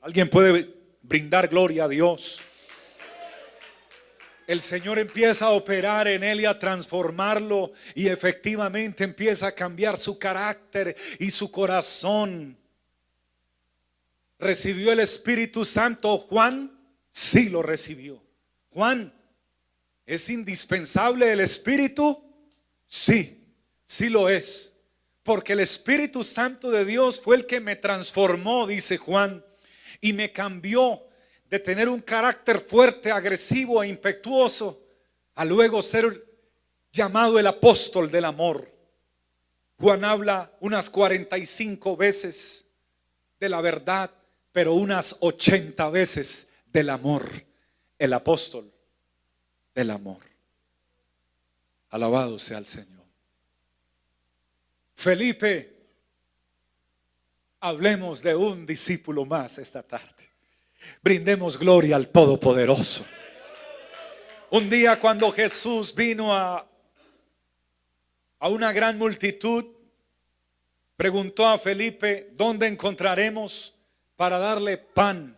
¿Alguien 0.01 0.29
puede 0.29 0.69
brindar 1.01 1.47
gloria 1.47 1.85
a 1.85 1.87
Dios? 1.87 2.39
El 4.47 4.61
Señor 4.61 4.99
empieza 4.99 5.45
a 5.45 5.51
operar 5.51 6.07
en 6.07 6.23
él 6.23 6.41
y 6.41 6.45
a 6.45 6.59
transformarlo 6.59 7.73
y 7.95 8.07
efectivamente 8.07 9.03
empieza 9.03 9.47
a 9.47 9.51
cambiar 9.51 9.97
su 9.97 10.17
carácter 10.17 10.95
y 11.19 11.29
su 11.29 11.51
corazón. 11.51 12.57
¿Recibió 14.39 14.91
el 14.91 14.99
Espíritu 14.99 15.63
Santo 15.63 16.17
Juan? 16.17 16.77
Sí 17.09 17.49
lo 17.49 17.61
recibió. 17.61 18.21
Juan, 18.71 19.13
¿es 20.05 20.29
indispensable 20.29 21.31
el 21.31 21.39
Espíritu? 21.39 22.23
Sí, 22.87 23.45
sí 23.85 24.09
lo 24.09 24.29
es. 24.29 24.75
Porque 25.23 25.53
el 25.53 25.61
Espíritu 25.61 26.23
Santo 26.23 26.69
de 26.69 26.83
Dios 26.83 27.21
fue 27.21 27.37
el 27.37 27.45
que 27.45 27.61
me 27.61 27.77
transformó, 27.77 28.67
dice 28.67 28.97
Juan, 28.97 29.45
y 30.01 30.11
me 30.11 30.33
cambió 30.33 31.01
de 31.53 31.59
tener 31.59 31.87
un 31.87 32.01
carácter 32.01 32.59
fuerte, 32.59 33.11
agresivo 33.11 33.83
e 33.83 33.87
impetuoso, 33.87 34.81
a 35.35 35.45
luego 35.45 35.83
ser 35.83 36.25
llamado 36.91 37.37
el 37.37 37.45
apóstol 37.45 38.09
del 38.09 38.25
amor. 38.25 38.73
Juan 39.77 40.03
habla 40.03 40.51
unas 40.61 40.89
45 40.89 41.95
veces 41.95 42.65
de 43.39 43.49
la 43.49 43.61
verdad, 43.61 44.09
pero 44.51 44.73
unas 44.73 45.17
80 45.19 45.91
veces 45.91 46.49
del 46.65 46.89
amor. 46.89 47.29
El 47.99 48.13
apóstol 48.13 48.73
del 49.75 49.91
amor. 49.91 50.21
Alabado 51.91 52.39
sea 52.39 52.57
el 52.57 52.65
Señor. 52.65 53.05
Felipe, 54.95 55.71
hablemos 57.59 58.23
de 58.23 58.35
un 58.35 58.65
discípulo 58.65 59.23
más 59.23 59.59
esta 59.59 59.83
tarde. 59.83 60.22
Brindemos 61.01 61.57
gloria 61.57 61.95
al 61.95 62.07
Todopoderoso. 62.09 63.05
Un 64.49 64.69
día 64.69 64.99
cuando 64.99 65.31
Jesús 65.31 65.95
vino 65.95 66.33
a, 66.33 66.67
a 68.39 68.47
una 68.49 68.71
gran 68.71 68.97
multitud, 68.97 69.65
preguntó 70.95 71.47
a 71.47 71.57
Felipe, 71.57 72.29
¿dónde 72.33 72.67
encontraremos 72.67 73.73
para 74.15 74.37
darle 74.37 74.77
pan 74.77 75.35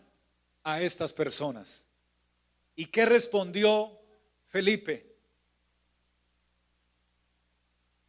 a 0.63 0.81
estas 0.81 1.13
personas? 1.13 1.85
¿Y 2.75 2.87
qué 2.87 3.05
respondió 3.05 3.97
Felipe? 4.47 5.15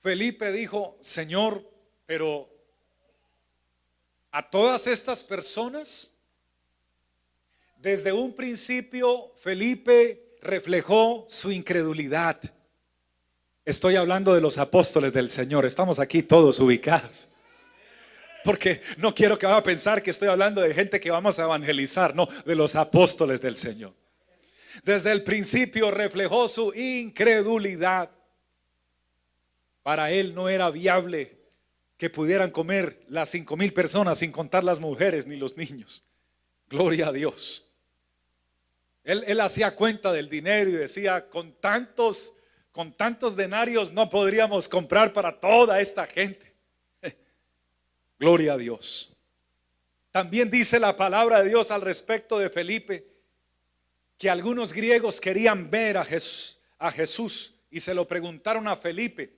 Felipe 0.02 0.52
dijo, 0.52 0.98
Señor, 1.00 1.68
pero 2.04 2.48
a 4.30 4.50
todas 4.50 4.86
estas 4.86 5.24
personas 5.24 6.15
desde 7.86 8.12
un 8.12 8.34
principio, 8.34 9.32
Felipe 9.36 10.34
reflejó 10.42 11.24
su 11.28 11.52
incredulidad. 11.52 12.40
Estoy 13.64 13.94
hablando 13.94 14.34
de 14.34 14.40
los 14.40 14.58
apóstoles 14.58 15.12
del 15.12 15.30
Señor. 15.30 15.64
Estamos 15.64 16.00
aquí 16.00 16.24
todos 16.24 16.58
ubicados. 16.58 17.28
Porque 18.42 18.80
no 18.96 19.14
quiero 19.14 19.38
que 19.38 19.46
vaya 19.46 19.58
a 19.58 19.62
pensar 19.62 20.02
que 20.02 20.10
estoy 20.10 20.26
hablando 20.26 20.62
de 20.62 20.74
gente 20.74 20.98
que 20.98 21.12
vamos 21.12 21.38
a 21.38 21.44
evangelizar. 21.44 22.12
No, 22.16 22.26
de 22.44 22.56
los 22.56 22.74
apóstoles 22.74 23.40
del 23.40 23.54
Señor. 23.54 23.94
Desde 24.82 25.12
el 25.12 25.22
principio 25.22 25.92
reflejó 25.92 26.48
su 26.48 26.74
incredulidad. 26.74 28.10
Para 29.84 30.10
él 30.10 30.34
no 30.34 30.48
era 30.48 30.70
viable 30.70 31.38
que 31.96 32.10
pudieran 32.10 32.50
comer 32.50 33.04
las 33.06 33.28
cinco 33.28 33.56
mil 33.56 33.72
personas 33.72 34.18
sin 34.18 34.32
contar 34.32 34.64
las 34.64 34.80
mujeres 34.80 35.28
ni 35.28 35.36
los 35.36 35.56
niños. 35.56 36.02
Gloria 36.68 37.06
a 37.06 37.12
Dios. 37.12 37.65
Él, 39.06 39.40
hacía 39.40 39.76
cuenta 39.76 40.12
del 40.12 40.28
dinero 40.28 40.68
y 40.68 40.72
decía, 40.72 41.28
con 41.28 41.52
tantos, 41.52 42.34
con 42.72 42.92
tantos 42.92 43.36
denarios 43.36 43.92
no 43.92 44.10
podríamos 44.10 44.68
comprar 44.68 45.12
para 45.12 45.38
toda 45.38 45.80
esta 45.80 46.08
gente. 46.08 46.52
Gloria 48.18 48.54
a 48.54 48.56
Dios. 48.56 49.12
También 50.10 50.50
dice 50.50 50.80
la 50.80 50.96
palabra 50.96 51.40
de 51.40 51.50
Dios 51.50 51.70
al 51.70 51.82
respecto 51.82 52.36
de 52.40 52.50
Felipe 52.50 53.06
que 54.18 54.28
algunos 54.28 54.72
griegos 54.72 55.20
querían 55.20 55.70
ver 55.70 55.98
a 55.98 56.90
Jesús, 56.90 57.54
y 57.70 57.78
se 57.78 57.94
lo 57.94 58.08
preguntaron 58.08 58.66
a 58.66 58.74
Felipe. 58.74 59.34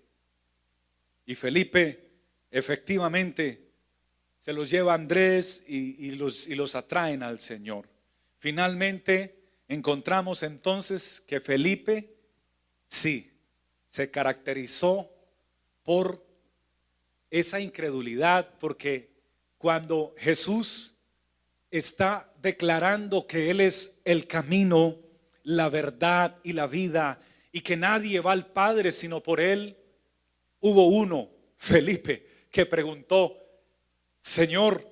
Y 1.27 1.35
Felipe 1.35 2.09
efectivamente 2.51 3.69
se 4.41 4.55
los 4.55 4.71
lleva 4.71 4.93
a 4.93 4.95
Andrés 4.95 5.65
y, 5.67 6.13
los, 6.13 6.49
y 6.49 6.55
los 6.55 6.75
atraen 6.75 7.23
al 7.23 7.39
Señor. 7.39 7.87
Finalmente, 8.39 9.38
encontramos 9.69 10.43
entonces 10.43 11.23
que 11.27 11.41
Felipe 11.41 12.15
sí 12.87 13.31
se 13.87 14.11
caracterizó 14.11 15.11
por 15.83 16.27
esa 17.31 17.61
incredulidad, 17.61 18.59
porque 18.59 19.11
cuando 19.59 20.15
Jesús 20.17 20.95
está 21.71 22.33
declarando 22.41 23.27
que 23.27 23.51
Él 23.51 23.61
es 23.61 24.01
el 24.05 24.27
camino, 24.27 24.97
la 25.43 25.69
verdad 25.69 26.39
y 26.43 26.53
la 26.55 26.67
vida, 26.67 27.21
y 27.53 27.61
que 27.61 27.77
nadie 27.77 28.21
va 28.21 28.33
al 28.33 28.47
Padre 28.53 28.93
sino 28.93 29.23
por 29.23 29.41
Él, 29.41 29.77
hubo 30.61 30.87
uno, 30.87 31.31
Felipe, 31.57 32.47
que 32.51 32.67
preguntó, 32.67 33.37
Señor, 34.21 34.87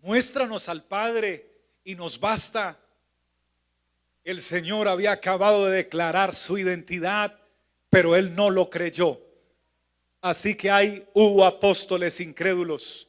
muéstranos 0.00 0.68
al 0.68 0.84
Padre 0.84 1.50
y 1.84 1.94
nos 1.94 2.18
basta 2.18 2.78
el 4.24 4.40
Señor 4.40 4.88
había 4.88 5.12
acabado 5.12 5.66
de 5.66 5.76
declarar 5.76 6.34
su 6.34 6.56
identidad, 6.56 7.38
pero 7.90 8.16
él 8.16 8.34
no 8.34 8.50
lo 8.50 8.70
creyó. 8.70 9.20
Así 10.20 10.54
que 10.54 10.70
hay 10.70 11.06
hubo 11.12 11.44
apóstoles 11.44 12.18
incrédulos. 12.20 13.08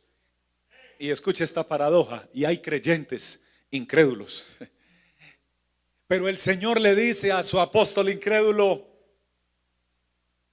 y 0.97 1.09
escucha 1.09 1.43
esta 1.43 1.67
paradoja, 1.67 2.27
y 2.33 2.45
hay 2.45 2.59
creyentes 2.59 3.43
incrédulos. 3.69 4.45
Pero 6.07 6.29
el 6.29 6.37
Señor 6.37 6.79
le 6.79 6.95
dice 6.95 7.31
a 7.31 7.43
su 7.43 7.59
apóstol 7.59 8.09
incrédulo, 8.09 8.87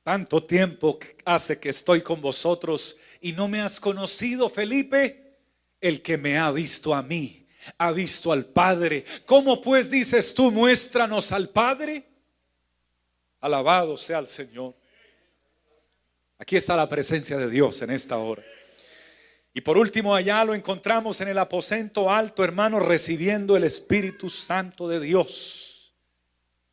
tanto 0.02 0.42
tiempo 0.42 0.98
hace 1.24 1.60
que 1.60 1.68
estoy 1.68 2.02
con 2.02 2.20
vosotros 2.20 2.98
y 3.20 3.32
no 3.32 3.46
me 3.48 3.60
has 3.60 3.78
conocido, 3.78 4.48
Felipe, 4.48 5.38
el 5.80 6.02
que 6.02 6.16
me 6.16 6.38
ha 6.38 6.50
visto 6.50 6.94
a 6.94 7.02
mí, 7.02 7.41
ha 7.78 7.92
visto 7.92 8.32
al 8.32 8.46
Padre. 8.46 9.04
¿Cómo 9.26 9.60
pues 9.60 9.90
dices 9.90 10.34
tú, 10.34 10.50
muéstranos 10.50 11.32
al 11.32 11.48
Padre? 11.48 12.04
Alabado 13.40 13.96
sea 13.96 14.18
el 14.18 14.28
Señor. 14.28 14.74
Aquí 16.38 16.56
está 16.56 16.76
la 16.76 16.88
presencia 16.88 17.36
de 17.36 17.48
Dios 17.48 17.82
en 17.82 17.90
esta 17.90 18.16
hora. 18.18 18.42
Y 19.54 19.60
por 19.60 19.76
último, 19.76 20.14
allá 20.14 20.44
lo 20.44 20.54
encontramos 20.54 21.20
en 21.20 21.28
el 21.28 21.38
aposento 21.38 22.10
alto, 22.10 22.42
hermano, 22.42 22.80
recibiendo 22.80 23.56
el 23.56 23.64
Espíritu 23.64 24.30
Santo 24.30 24.88
de 24.88 24.98
Dios 24.98 25.94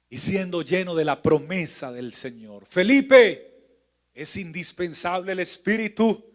y 0.10 0.18
siendo 0.18 0.62
lleno 0.62 0.96
de 0.96 1.06
la 1.06 1.22
promesa 1.22 1.92
del 1.92 2.14
Señor. 2.14 2.66
Felipe, 2.66 3.50
¿es 4.14 4.38
indispensable 4.38 5.34
el 5.34 5.40
Espíritu? 5.40 6.32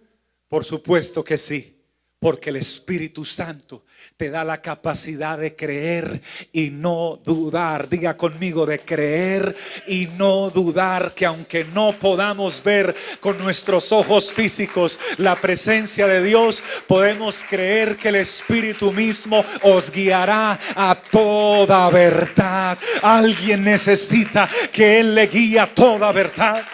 Por 0.49 0.65
supuesto 0.65 1.25
que 1.25 1.39
sí. 1.39 1.74
Porque 2.19 2.51
el 2.51 2.57
Espíritu 2.57 3.25
Santo 3.25 3.85
te 4.17 4.31
da 4.31 4.45
la 4.45 4.63
capacidad 4.63 5.37
de 5.37 5.55
creer 5.55 6.23
y 6.53 6.71
no 6.71 7.21
dudar. 7.23 7.89
Diga 7.89 8.17
conmigo 8.17 8.65
de 8.65 8.81
creer 8.81 9.55
y 9.87 10.07
no 10.17 10.51
dudar 10.51 11.15
que 11.15 11.27
aunque 11.27 11.65
no 11.65 11.93
podamos 11.99 12.63
ver 12.63 12.95
con 13.21 13.39
nuestros 13.39 13.93
ojos 13.93 14.33
físicos 14.33 14.99
la 15.19 15.37
presencia 15.37 16.07
de 16.07 16.23
Dios, 16.23 16.63
podemos 16.87 17.45
creer 17.45 17.97
que 17.97 18.09
el 18.09 18.17
Espíritu 18.17 18.93
mismo 18.93 19.45
os 19.63 19.91
guiará 19.91 20.59
a 20.77 20.95
toda 20.95 21.91
verdad. 21.91 22.79
Alguien 23.03 23.65
necesita 23.65 24.49
que 24.73 25.01
Él 25.01 25.15
le 25.15 25.27
guíe 25.27 25.61
a 25.61 25.75
toda 25.75 26.13
verdad. 26.13 26.65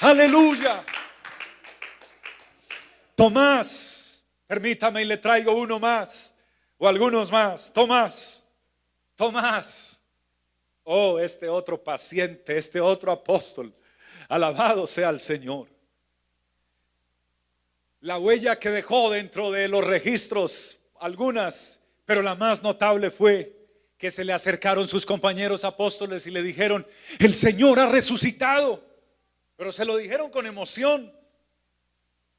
Aleluya. 0.00 0.84
Tomás, 3.14 4.26
permítame 4.46 5.02
y 5.02 5.04
le 5.04 5.16
traigo 5.16 5.54
uno 5.54 5.78
más, 5.78 6.34
o 6.78 6.88
algunos 6.88 7.30
más. 7.30 7.72
Tomás, 7.72 8.44
Tomás. 9.14 10.02
Oh, 10.82 11.18
este 11.18 11.48
otro 11.48 11.82
paciente, 11.82 12.58
este 12.58 12.80
otro 12.80 13.10
apóstol. 13.12 13.74
Alabado 14.28 14.86
sea 14.86 15.10
el 15.10 15.20
Señor. 15.20 15.68
La 18.00 18.18
huella 18.18 18.58
que 18.58 18.68
dejó 18.68 19.10
dentro 19.10 19.50
de 19.50 19.66
los 19.66 19.82
registros, 19.82 20.80
algunas, 21.00 21.80
pero 22.04 22.20
la 22.20 22.34
más 22.34 22.62
notable 22.62 23.10
fue 23.10 23.56
que 23.96 24.10
se 24.10 24.24
le 24.24 24.34
acercaron 24.34 24.86
sus 24.86 25.06
compañeros 25.06 25.64
apóstoles 25.64 26.26
y 26.26 26.30
le 26.30 26.42
dijeron, 26.42 26.86
el 27.18 27.32
Señor 27.34 27.78
ha 27.78 27.86
resucitado. 27.86 28.84
Pero 29.56 29.72
se 29.72 29.86
lo 29.86 29.96
dijeron 29.96 30.30
con 30.30 30.44
emoción 30.44 31.10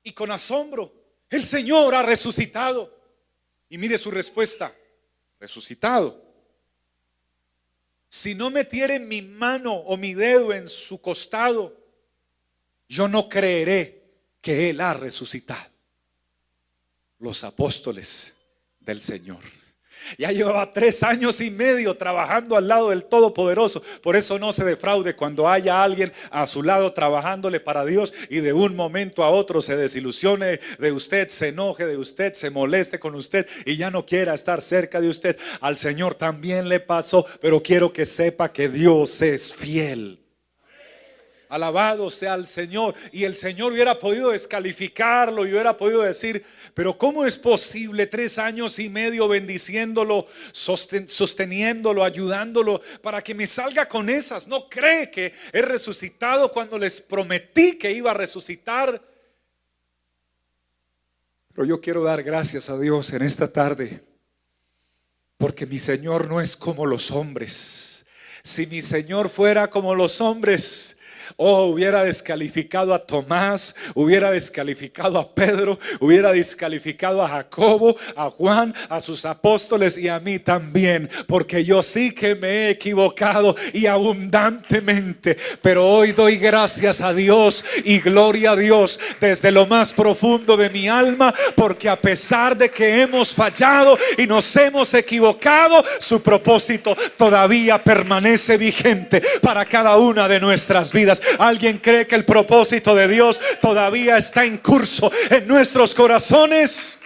y 0.06 0.14
con 0.14 0.32
asombro, 0.32 0.94
el 1.30 1.44
Señor 1.44 1.96
ha 1.96 2.04
resucitado. 2.04 2.96
Y 3.68 3.78
mire 3.78 3.98
su 3.98 4.12
respuesta, 4.12 4.74
resucitado. 5.40 6.24
Si 8.08 8.36
no 8.36 8.52
metiere 8.52 9.00
mi 9.00 9.24
mano 9.24 9.74
o 9.74 9.98
mi 9.98 10.14
dedo 10.14 10.54
en 10.54 10.70
su 10.70 11.02
costado, 11.02 11.76
yo 12.88 13.08
no 13.08 13.28
creeré 13.28 14.04
que 14.42 14.70
Él 14.70 14.80
ha 14.80 14.94
resucitado. 14.94 15.72
Los 17.18 17.44
apóstoles 17.44 18.36
del 18.80 19.02
Señor. 19.02 19.42
Ya 20.18 20.32
llevaba 20.32 20.72
tres 20.72 21.04
años 21.04 21.42
y 21.42 21.50
medio 21.50 21.96
trabajando 21.98 22.56
al 22.56 22.68
lado 22.68 22.90
del 22.90 23.06
Todopoderoso. 23.06 23.82
Por 24.02 24.16
eso 24.16 24.38
no 24.40 24.54
se 24.54 24.64
defraude 24.64 25.16
cuando 25.16 25.50
haya 25.50 25.84
alguien 25.84 26.12
a 26.30 26.46
su 26.48 26.64
lado 26.64 26.94
trabajándole 26.94 27.60
para 27.60 27.86
Dios 27.86 28.14
y 28.30 28.38
de 28.38 28.54
un 28.54 28.76
momento 28.76 29.24
a 29.24 29.30
otro 29.30 29.62
se 29.62 29.76
desilusione 29.76 30.60
de 30.80 30.92
usted, 30.92 31.30
se 31.30 31.50
enoje 31.50 31.86
de 31.86 31.98
usted, 31.98 32.34
se 32.34 32.50
moleste 32.50 33.00
con 33.00 33.16
usted 33.16 33.48
y 33.66 33.78
ya 33.78 33.92
no 33.92 34.06
quiera 34.06 34.34
estar 34.34 34.62
cerca 34.62 35.02
de 35.02 35.10
usted. 35.10 35.38
Al 35.62 35.78
Señor 35.78 36.16
también 36.16 36.70
le 36.70 36.80
pasó, 36.80 37.26
pero 37.42 37.62
quiero 37.62 37.92
que 37.92 38.06
sepa 38.06 38.52
que 38.52 38.70
Dios 38.70 39.22
es 39.22 39.54
fiel. 39.54 40.25
Alabado 41.50 42.10
sea 42.10 42.36
el 42.36 42.48
Señor. 42.48 42.96
Y 43.12 43.24
el 43.24 43.36
Señor 43.36 43.74
hubiera 43.74 43.98
podido 44.00 44.32
descalificarlo 44.32 45.46
y 45.46 45.52
hubiera 45.52 45.76
podido 45.76 46.02
decir, 46.02 46.44
pero 46.74 46.98
¿cómo 46.98 47.26
es 47.26 47.38
posible 47.38 48.08
tres 48.08 48.38
años 48.38 48.80
y 48.80 48.90
medio 48.90 49.28
bendiciéndolo, 49.28 50.26
sosteniéndolo, 50.52 52.04
ayudándolo 52.04 52.82
para 53.02 53.22
que 53.24 53.34
me 53.34 53.48
salga 53.48 53.88
con 53.88 54.10
esas? 54.10 54.48
¿No 54.48 54.70
cree 54.70 55.10
que 55.10 55.34
he 55.54 55.62
resucitado 55.62 56.52
cuando 56.52 56.78
les 56.78 57.02
prometí 57.02 57.78
que 57.78 57.92
iba 57.92 58.12
a 58.12 58.16
resucitar? 58.16 59.02
Pero 61.56 61.66
yo 61.66 61.80
quiero 61.80 62.04
dar 62.04 62.22
gracias 62.22 62.70
a 62.70 62.78
Dios 62.78 63.14
en 63.14 63.22
esta 63.22 63.48
tarde, 63.48 64.04
porque 65.38 65.66
mi 65.66 65.80
Señor 65.80 66.28
no 66.28 66.42
es 66.42 66.58
como 66.58 66.86
los 66.86 67.12
hombres. 67.12 68.06
Si 68.44 68.68
mi 68.68 68.82
Señor 68.82 69.30
fuera 69.30 69.70
como 69.70 69.96
los 69.96 70.20
hombres, 70.20 70.98
Oh, 71.38 71.66
hubiera 71.66 72.04
descalificado 72.04 72.94
a 72.94 73.00
Tomás, 73.00 73.76
hubiera 73.94 74.32
descalificado 74.32 75.20
a 75.20 75.34
Pedro, 75.34 75.80
hubiera 76.00 76.32
descalificado 76.32 77.22
a 77.24 77.28
Jacobo, 77.28 77.96
a 78.16 78.30
Juan, 78.30 78.74
a 78.90 79.00
sus 79.00 79.26
apóstoles 79.26 79.98
y 79.98 80.08
a 80.08 80.20
mí 80.20 80.40
también, 80.40 81.10
porque 81.28 81.64
yo 81.64 81.84
sí 81.84 82.14
que 82.14 82.36
me 82.36 82.48
he 82.48 82.70
equivocado 82.70 83.56
y 83.74 83.86
abundantemente, 83.86 85.38
pero 85.62 85.88
hoy 85.88 86.12
doy 86.12 86.38
gracias 86.38 87.02
a 87.02 87.14
Dios 87.14 87.64
y 87.84 88.00
gloria 88.00 88.52
a 88.52 88.56
Dios 88.56 89.00
desde 89.20 89.52
lo 89.52 89.66
más 89.66 89.94
profundo 89.94 90.58
de 90.58 90.70
mi 90.70 90.88
alma, 90.88 91.34
porque 91.56 91.90
a 91.90 91.96
pesar 91.96 92.58
de 92.58 92.70
que 92.70 93.02
hemos 93.02 93.34
fallado 93.34 93.98
y 94.18 94.28
nos 94.28 94.56
hemos 94.56 94.94
equivocado, 94.94 95.84
su 96.00 96.22
propósito 96.22 96.96
todavía 97.18 97.84
permanece 97.84 98.58
vigente 98.58 99.22
para 99.42 99.66
cada 99.66 99.98
una 99.98 100.28
de 100.28 100.40
nuestras 100.40 100.92
vidas. 100.92 101.15
¿Alguien 101.40 101.78
cree 101.80 102.08
que 102.08 102.16
el 102.16 102.26
propósito 102.26 102.96
de 102.96 103.08
Dios 103.08 103.40
todavía 103.62 104.18
está 104.18 104.46
en 104.46 104.58
curso 104.58 105.12
en 105.30 105.48
nuestros 105.48 105.94
corazones? 105.96 107.00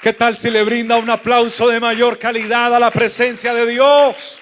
¿Qué 0.00 0.12
tal 0.12 0.36
si 0.36 0.50
le 0.50 0.64
brinda 0.64 0.96
un 0.96 1.08
aplauso 1.10 1.68
de 1.68 1.78
mayor 1.78 2.18
calidad 2.18 2.74
a 2.74 2.80
la 2.80 2.90
presencia 2.90 3.54
de 3.54 3.66
Dios? 3.66 4.40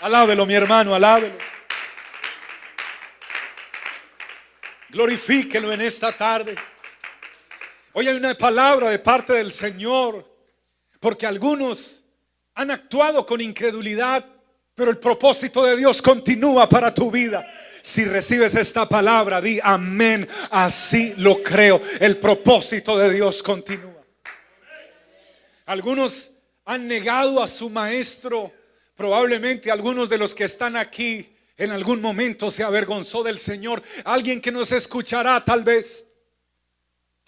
Alábelo, 0.00 0.46
mi 0.46 0.54
hermano, 0.54 0.94
alábelo. 0.94 1.36
Glorifíquelo 4.90 5.72
en 5.72 5.80
esta 5.80 6.16
tarde. 6.16 6.54
Hoy 7.92 8.06
hay 8.06 8.14
una 8.14 8.38
palabra 8.38 8.90
de 8.90 9.00
parte 9.00 9.32
del 9.32 9.50
Señor, 9.50 10.24
porque 11.00 11.26
algunos 11.26 12.04
han 12.54 12.70
actuado 12.70 13.26
con 13.26 13.40
incredulidad 13.40 14.24
pero 14.78 14.92
el 14.92 14.98
propósito 14.98 15.64
de 15.64 15.76
Dios 15.76 16.00
continúa 16.00 16.68
para 16.68 16.94
tu 16.94 17.10
vida. 17.10 17.44
Si 17.82 18.04
recibes 18.04 18.54
esta 18.54 18.88
palabra, 18.88 19.40
di 19.40 19.58
amén. 19.60 20.26
Así 20.52 21.14
lo 21.16 21.42
creo. 21.42 21.82
El 21.98 22.18
propósito 22.18 22.96
de 22.96 23.10
Dios 23.10 23.42
continúa. 23.42 24.04
Algunos 25.66 26.30
han 26.64 26.86
negado 26.86 27.42
a 27.42 27.48
su 27.48 27.68
maestro. 27.68 28.52
Probablemente 28.94 29.72
algunos 29.72 30.08
de 30.08 30.18
los 30.18 30.32
que 30.32 30.44
están 30.44 30.76
aquí 30.76 31.28
en 31.56 31.72
algún 31.72 32.00
momento 32.00 32.48
se 32.52 32.62
avergonzó 32.62 33.24
del 33.24 33.40
Señor. 33.40 33.82
Alguien 34.04 34.40
que 34.40 34.52
nos 34.52 34.70
escuchará 34.70 35.44
tal 35.44 35.64
vez 35.64 36.07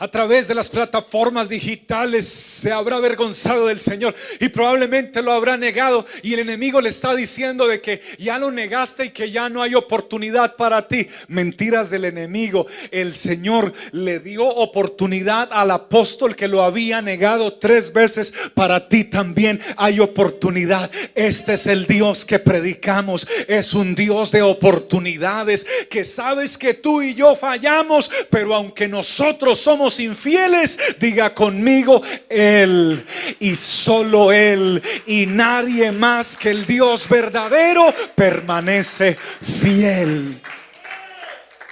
a 0.00 0.08
través 0.08 0.48
de 0.48 0.54
las 0.54 0.70
plataformas 0.70 1.48
digitales 1.48 2.26
se 2.26 2.72
habrá 2.72 2.96
avergonzado 2.96 3.66
del 3.66 3.78
Señor 3.78 4.14
y 4.40 4.48
probablemente 4.48 5.22
lo 5.22 5.30
habrá 5.30 5.58
negado 5.58 6.06
y 6.22 6.32
el 6.32 6.40
enemigo 6.40 6.80
le 6.80 6.88
está 6.88 7.14
diciendo 7.14 7.68
de 7.68 7.82
que 7.82 8.00
ya 8.18 8.38
lo 8.38 8.50
negaste 8.50 9.04
y 9.04 9.10
que 9.10 9.30
ya 9.30 9.50
no 9.50 9.62
hay 9.62 9.74
oportunidad 9.74 10.56
para 10.56 10.88
ti. 10.88 11.06
Mentiras 11.28 11.90
del 11.90 12.06
enemigo. 12.06 12.66
El 12.90 13.14
Señor 13.14 13.74
le 13.92 14.20
dio 14.20 14.46
oportunidad 14.46 15.50
al 15.52 15.70
apóstol 15.70 16.34
que 16.34 16.48
lo 16.48 16.62
había 16.62 17.02
negado 17.02 17.58
tres 17.58 17.92
veces. 17.92 18.32
Para 18.54 18.88
ti 18.88 19.04
también 19.04 19.60
hay 19.76 20.00
oportunidad. 20.00 20.90
Este 21.14 21.54
es 21.54 21.66
el 21.66 21.86
Dios 21.86 22.24
que 22.24 22.38
predicamos. 22.38 23.28
Es 23.48 23.74
un 23.74 23.94
Dios 23.94 24.30
de 24.30 24.40
oportunidades 24.40 25.66
que 25.90 26.06
sabes 26.06 26.56
que 26.56 26.72
tú 26.72 27.02
y 27.02 27.14
yo 27.14 27.36
fallamos, 27.36 28.10
pero 28.30 28.54
aunque 28.54 28.88
nosotros 28.88 29.60
somos 29.60 29.89
infieles, 29.98 30.78
diga 30.98 31.34
conmigo 31.34 32.02
Él 32.28 33.04
y 33.40 33.56
solo 33.56 34.30
Él 34.30 34.82
y 35.06 35.26
nadie 35.26 35.90
más 35.90 36.36
que 36.36 36.50
el 36.50 36.66
Dios 36.66 37.08
verdadero 37.08 37.92
permanece 38.14 39.16
fiel. 39.60 40.40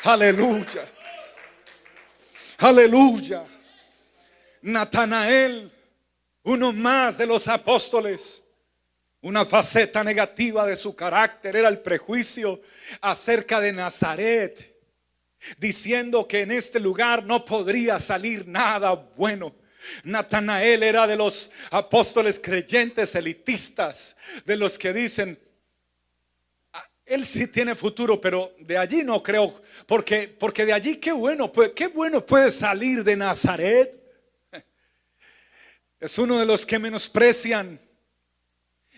Aleluya. 0.05 0.85
Aleluya. 2.59 3.45
Natanael, 4.63 5.71
uno 6.43 6.73
más 6.73 7.19
de 7.19 7.27
los 7.27 7.47
apóstoles. 7.47 8.43
Una 9.21 9.45
faceta 9.45 10.05
negativa 10.05 10.65
de 10.65 10.77
su 10.77 10.95
carácter 10.95 11.57
era 11.57 11.69
el 11.69 11.81
prejuicio 11.81 12.61
acerca 13.01 13.61
de 13.61 13.73
Nazaret, 13.73 14.78
diciendo 15.59 16.27
que 16.27 16.43
en 16.43 16.51
este 16.51 16.81
lugar 16.81 17.25
no 17.25 17.45
podría 17.45 17.99
salir 18.01 18.47
nada 18.47 18.95
bueno. 18.95 19.55
Natanael 20.05 20.83
era 20.83 21.07
de 21.07 21.17
los 21.17 21.51
apóstoles 21.71 22.39
creyentes 22.43 23.15
elitistas, 23.15 24.17
de 24.45 24.57
los 24.57 24.79
que 24.79 24.93
dicen, 24.93 25.39
ah, 26.73 26.89
él 27.07 27.25
sí 27.25 27.47
tiene 27.47 27.75
futuro, 27.75 28.21
pero 28.21 28.55
de 28.59 28.77
allí 28.77 29.03
no 29.03 29.23
creo, 29.23 29.63
porque, 29.87 30.29
porque 30.29 30.67
de 30.67 30.73
allí 30.73 30.97
qué 30.97 31.13
bueno, 31.13 31.51
qué 31.75 31.87
bueno 31.87 32.25
puede 32.25 32.51
salir 32.51 33.05
de 33.05 33.17
Nazaret. 33.17 33.95
Es 36.01 36.19
uno 36.19 36.39
de 36.39 36.47
los 36.47 36.65
que 36.65 36.79
menosprecian 36.79 37.81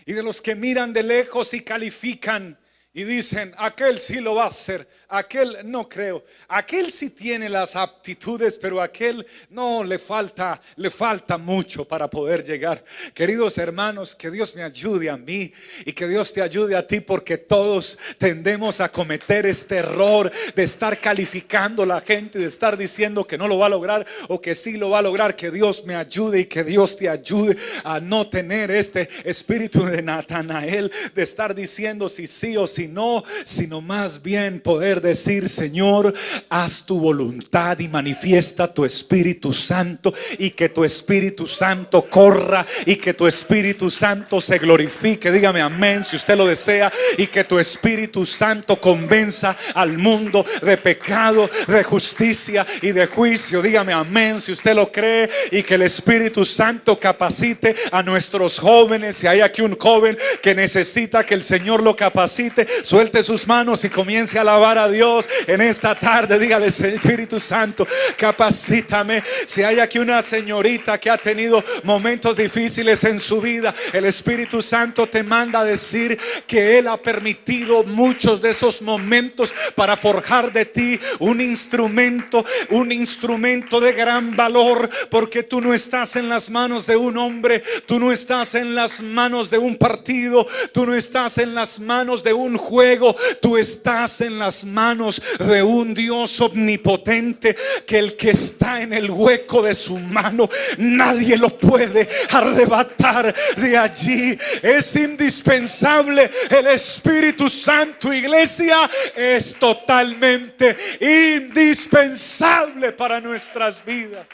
y 0.05 0.13
de 0.13 0.23
los 0.23 0.41
que 0.41 0.55
miran 0.55 0.93
de 0.93 1.03
lejos 1.03 1.53
y 1.53 1.61
califican 1.61 2.59
y 2.93 3.05
dicen, 3.05 3.53
aquel 3.57 3.99
sí 3.99 4.19
lo 4.19 4.35
va 4.35 4.43
a 4.43 4.47
hacer, 4.47 4.85
aquel 5.07 5.59
no 5.63 5.87
creo, 5.87 6.25
aquel 6.49 6.91
sí 6.91 7.11
tiene 7.11 7.47
las 7.47 7.77
aptitudes, 7.77 8.57
pero 8.57 8.81
aquel 8.81 9.25
no 9.49 9.81
le 9.81 9.97
falta, 9.97 10.61
le 10.75 10.89
falta 10.89 11.37
mucho 11.37 11.85
para 11.85 12.09
poder 12.09 12.43
llegar. 12.43 12.83
Queridos 13.13 13.57
hermanos, 13.57 14.13
que 14.13 14.29
Dios 14.29 14.53
me 14.57 14.63
ayude 14.63 15.09
a 15.09 15.15
mí 15.15 15.53
y 15.85 15.93
que 15.93 16.05
Dios 16.05 16.33
te 16.33 16.41
ayude 16.41 16.75
a 16.75 16.85
ti, 16.85 16.99
porque 16.99 17.37
todos 17.37 17.97
tendemos 18.17 18.81
a 18.81 18.89
cometer 18.89 19.45
este 19.45 19.77
error 19.77 20.29
de 20.53 20.63
estar 20.63 20.99
calificando 20.99 21.83
a 21.83 21.85
la 21.85 22.01
gente, 22.01 22.39
de 22.39 22.47
estar 22.47 22.75
diciendo 22.75 23.25
que 23.25 23.37
no 23.37 23.47
lo 23.47 23.57
va 23.57 23.67
a 23.67 23.69
lograr 23.69 24.05
o 24.27 24.41
que 24.41 24.53
sí 24.53 24.75
lo 24.75 24.89
va 24.89 24.99
a 24.99 25.03
lograr. 25.03 25.37
Que 25.37 25.49
Dios 25.49 25.85
me 25.85 25.95
ayude 25.95 26.41
y 26.41 26.45
que 26.45 26.65
Dios 26.65 26.97
te 26.97 27.07
ayude 27.07 27.55
a 27.85 28.01
no 28.01 28.29
tener 28.29 28.69
este 28.69 29.07
espíritu 29.23 29.85
de 29.85 30.01
Natanael, 30.01 30.91
de 31.15 31.21
estar 31.21 31.55
diciendo 31.55 32.09
si 32.09 32.27
sí 32.27 32.57
o 32.57 32.67
si 32.67 32.80
no, 32.87 33.23
sino 33.45 33.81
más 33.81 34.21
bien 34.21 34.59
poder 34.59 35.01
decir, 35.01 35.49
Señor, 35.49 36.13
haz 36.49 36.85
tu 36.85 36.99
voluntad 36.99 37.79
y 37.79 37.87
manifiesta 37.87 38.73
tu 38.73 38.85
Espíritu 38.85 39.53
Santo 39.53 40.13
y 40.37 40.51
que 40.51 40.69
tu 40.69 40.83
Espíritu 40.83 41.47
Santo 41.47 42.07
corra 42.09 42.65
y 42.85 42.95
que 42.95 43.13
tu 43.13 43.27
Espíritu 43.27 43.89
Santo 43.89 44.41
se 44.41 44.57
glorifique. 44.57 45.31
Dígame 45.31 45.61
amén 45.61 46.03
si 46.03 46.15
usted 46.15 46.35
lo 46.35 46.47
desea 46.47 46.91
y 47.17 47.27
que 47.27 47.43
tu 47.43 47.59
Espíritu 47.59 48.25
Santo 48.25 48.79
convenza 48.79 49.55
al 49.73 49.97
mundo 49.97 50.45
de 50.61 50.77
pecado, 50.77 51.49
de 51.67 51.83
justicia 51.83 52.65
y 52.81 52.91
de 52.91 53.07
juicio. 53.07 53.61
Dígame 53.61 53.93
amén 53.93 54.39
si 54.39 54.51
usted 54.51 54.75
lo 54.75 54.91
cree 54.91 55.29
y 55.51 55.63
que 55.63 55.75
el 55.75 55.83
Espíritu 55.83 56.45
Santo 56.45 56.99
capacite 56.99 57.75
a 57.91 58.03
nuestros 58.03 58.59
jóvenes. 58.59 59.15
Si 59.15 59.27
hay 59.27 59.41
aquí 59.41 59.61
un 59.61 59.77
joven 59.77 60.17
que 60.41 60.55
necesita 60.55 61.25
que 61.25 61.33
el 61.33 61.43
Señor 61.43 61.83
lo 61.83 61.95
capacite, 61.95 62.67
Suelte 62.83 63.23
sus 63.23 63.47
manos 63.47 63.83
y 63.83 63.89
comience 63.89 64.37
a 64.37 64.41
alabar 64.41 64.77
a 64.77 64.89
Dios 64.89 65.27
en 65.47 65.61
esta 65.61 65.97
tarde. 65.97 66.39
Dígale, 66.39 66.67
Espíritu 66.67 67.39
Santo, 67.39 67.87
capacítame. 68.17 69.23
Si 69.45 69.63
hay 69.63 69.79
aquí 69.79 69.99
una 69.99 70.21
señorita 70.21 70.99
que 70.99 71.09
ha 71.09 71.17
tenido 71.17 71.63
momentos 71.83 72.37
difíciles 72.37 73.03
en 73.03 73.19
su 73.19 73.41
vida, 73.41 73.73
el 73.93 74.05
Espíritu 74.05 74.61
Santo 74.61 75.07
te 75.07 75.23
manda 75.23 75.61
a 75.61 75.65
decir 75.65 76.17
que 76.47 76.77
Él 76.77 76.87
ha 76.87 76.97
permitido 76.97 77.83
muchos 77.83 78.41
de 78.41 78.51
esos 78.51 78.81
momentos 78.81 79.53
para 79.75 79.97
forjar 79.97 80.51
de 80.51 80.65
ti 80.65 80.99
un 81.19 81.41
instrumento, 81.41 82.45
un 82.69 82.91
instrumento 82.91 83.79
de 83.79 83.93
gran 83.93 84.35
valor, 84.35 84.89
porque 85.09 85.43
tú 85.43 85.61
no 85.61 85.73
estás 85.73 86.15
en 86.15 86.29
las 86.29 86.49
manos 86.49 86.87
de 86.87 86.95
un 86.95 87.17
hombre, 87.17 87.61
tú 87.85 87.99
no 87.99 88.11
estás 88.11 88.55
en 88.55 88.75
las 88.75 89.01
manos 89.01 89.49
de 89.49 89.57
un 89.57 89.75
partido, 89.75 90.47
tú 90.71 90.85
no 90.85 90.95
estás 90.95 91.37
en 91.37 91.55
las 91.55 91.79
manos 91.79 92.23
de 92.23 92.33
un 92.33 92.57
juego, 92.61 93.15
tú 93.41 93.57
estás 93.57 94.21
en 94.21 94.39
las 94.39 94.63
manos 94.65 95.21
de 95.39 95.61
un 95.63 95.93
Dios 95.93 96.39
omnipotente 96.39 97.55
que 97.85 97.99
el 97.99 98.15
que 98.15 98.31
está 98.31 98.81
en 98.81 98.93
el 98.93 99.11
hueco 99.11 99.61
de 99.61 99.73
su 99.73 99.97
mano, 99.97 100.49
nadie 100.77 101.37
lo 101.37 101.49
puede 101.49 102.07
arrebatar 102.29 103.35
de 103.57 103.77
allí. 103.77 104.37
Es 104.61 104.95
indispensable 104.95 106.29
el 106.49 106.67
Espíritu 106.67 107.49
Santo, 107.49 108.13
iglesia, 108.13 108.89
es 109.15 109.55
totalmente 109.55 110.77
indispensable 111.01 112.91
para 112.93 113.19
nuestras 113.19 113.83
vidas. 113.83 114.25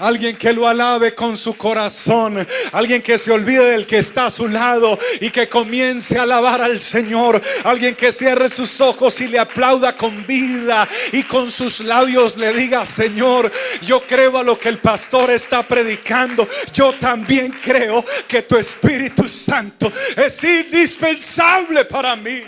Alguien 0.00 0.34
que 0.36 0.54
lo 0.54 0.66
alabe 0.66 1.14
con 1.14 1.36
su 1.36 1.56
corazón. 1.56 2.46
Alguien 2.72 3.02
que 3.02 3.18
se 3.18 3.30
olvide 3.30 3.72
del 3.72 3.86
que 3.86 3.98
está 3.98 4.26
a 4.26 4.30
su 4.30 4.48
lado 4.48 4.98
y 5.20 5.28
que 5.28 5.46
comience 5.46 6.18
a 6.18 6.22
alabar 6.22 6.62
al 6.62 6.80
Señor. 6.80 7.40
Alguien 7.64 7.94
que 7.94 8.10
cierre 8.10 8.48
sus 8.48 8.80
ojos 8.80 9.20
y 9.20 9.28
le 9.28 9.38
aplauda 9.38 9.96
con 9.96 10.26
vida 10.26 10.88
y 11.12 11.22
con 11.24 11.50
sus 11.50 11.80
labios 11.80 12.38
le 12.38 12.54
diga, 12.54 12.84
Señor, 12.86 13.52
yo 13.82 14.02
creo 14.06 14.38
a 14.38 14.42
lo 14.42 14.58
que 14.58 14.70
el 14.70 14.78
pastor 14.78 15.30
está 15.30 15.62
predicando. 15.62 16.48
Yo 16.72 16.94
también 16.94 17.52
creo 17.62 18.02
que 18.26 18.40
tu 18.42 18.56
Espíritu 18.56 19.28
Santo 19.28 19.92
es 20.16 20.42
indispensable 20.42 21.84
para 21.84 22.16
mí. 22.16 22.42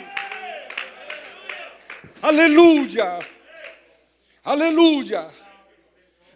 Aleluya. 2.23 3.19
Aleluya. 4.45 5.29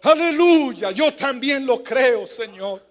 Aleluya, 0.01 0.91
yo 0.91 1.13
también 1.13 1.65
lo 1.65 1.83
creo, 1.83 2.27
Señor. 2.27 2.87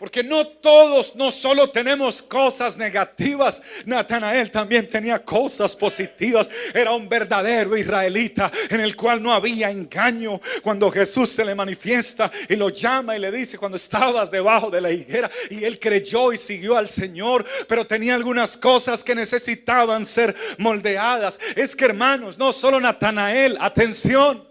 Porque 0.00 0.24
no 0.24 0.46
todos, 0.46 1.14
no 1.14 1.30
solo 1.30 1.68
tenemos 1.68 2.22
cosas 2.22 2.78
negativas. 2.78 3.60
Natanael 3.84 4.50
también 4.50 4.88
tenía 4.88 5.22
cosas 5.22 5.76
positivas. 5.76 6.48
Era 6.72 6.92
un 6.92 7.06
verdadero 7.06 7.76
israelita 7.76 8.50
en 8.70 8.80
el 8.80 8.96
cual 8.96 9.22
no 9.22 9.30
había 9.30 9.70
engaño. 9.70 10.40
Cuando 10.62 10.90
Jesús 10.90 11.28
se 11.28 11.44
le 11.44 11.54
manifiesta 11.54 12.30
y 12.48 12.56
lo 12.56 12.70
llama 12.70 13.14
y 13.14 13.20
le 13.20 13.30
dice 13.30 13.58
cuando 13.58 13.76
estabas 13.76 14.30
debajo 14.30 14.70
de 14.70 14.80
la 14.80 14.90
higuera 14.90 15.30
y 15.50 15.64
él 15.64 15.78
creyó 15.78 16.32
y 16.32 16.38
siguió 16.38 16.78
al 16.78 16.88
Señor, 16.88 17.44
pero 17.68 17.86
tenía 17.86 18.14
algunas 18.14 18.56
cosas 18.56 19.04
que 19.04 19.14
necesitaban 19.14 20.06
ser 20.06 20.34
moldeadas. 20.56 21.38
Es 21.54 21.76
que 21.76 21.84
hermanos, 21.84 22.38
no 22.38 22.52
solo 22.52 22.80
Natanael, 22.80 23.58
atención. 23.60 24.49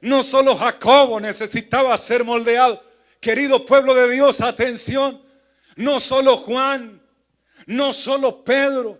No 0.00 0.22
solo 0.22 0.56
Jacobo 0.56 1.20
necesitaba 1.20 1.96
ser 1.96 2.24
moldeado. 2.24 2.82
Querido 3.20 3.64
pueblo 3.66 3.94
de 3.94 4.10
Dios, 4.10 4.40
atención. 4.40 5.22
No 5.76 6.00
solo 6.00 6.36
Juan, 6.38 7.00
no 7.66 7.92
solo 7.92 8.42
Pedro, 8.42 8.98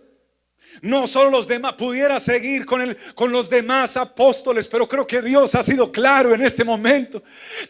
no 0.81 1.07
solo 1.07 1.29
los 1.29 1.47
demás, 1.47 1.73
pudiera 1.77 2.19
seguir 2.19 2.65
con, 2.65 2.81
el, 2.81 2.97
con 3.15 3.31
los 3.31 3.49
demás 3.49 3.97
apóstoles, 3.97 4.67
pero 4.67 4.87
creo 4.87 5.05
que 5.05 5.21
Dios 5.21 5.55
ha 5.55 5.63
sido 5.63 5.91
claro 5.91 6.33
en 6.33 6.41
este 6.41 6.63
momento. 6.63 7.21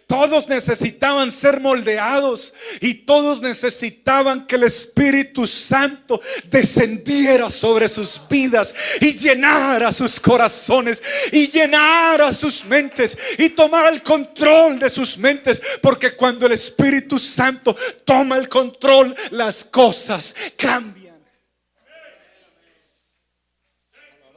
Todos 0.07 0.47
necesitaban 0.47 1.31
ser 1.31 1.59
moldeados 1.59 2.53
y 2.81 2.93
todos 2.93 3.41
necesitaban 3.41 4.45
que 4.45 4.55
el 4.55 4.63
Espíritu 4.63 5.47
Santo 5.47 6.21
descendiera 6.45 7.49
sobre 7.49 7.88
sus 7.88 8.21
vidas 8.29 8.73
y 9.01 9.13
llenara 9.13 9.91
sus 9.91 10.19
corazones 10.19 11.01
y 11.31 11.47
llenara 11.47 12.31
sus 12.31 12.65
mentes 12.65 13.17
y 13.38 13.49
tomara 13.49 13.89
el 13.89 14.03
control 14.03 14.79
de 14.79 14.89
sus 14.89 15.17
mentes, 15.17 15.62
porque 15.81 16.12
cuando 16.15 16.45
el 16.45 16.53
Espíritu 16.53 17.17
Santo 17.17 17.75
toma 18.05 18.38
el 18.38 18.47
control, 18.47 19.15
las 19.31 19.63
cosas 19.63 20.35
cambian. 20.55 20.98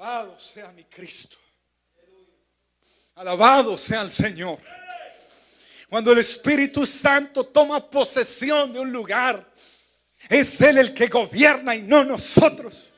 Alabado 0.02 0.36
sea 0.40 0.72
mi 0.72 0.82
Cristo. 0.82 1.36
Alabado 3.14 3.78
sea 3.78 4.02
el 4.02 4.10
Señor. 4.10 4.58
Cuando 5.88 6.10
el 6.10 6.18
Espíritu 6.18 6.84
Santo 6.84 7.46
toma 7.46 7.88
posesión 7.88 8.72
de 8.72 8.80
un 8.80 8.90
lugar, 8.90 9.48
es 10.28 10.60
Él 10.60 10.78
el 10.78 10.92
que 10.92 11.06
gobierna 11.06 11.76
y 11.76 11.82
no 11.82 12.02
nosotros. 12.02 12.92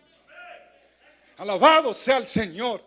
Alabado 1.36 1.92
sea 1.92 2.16
el 2.16 2.26
Señor. 2.26 2.82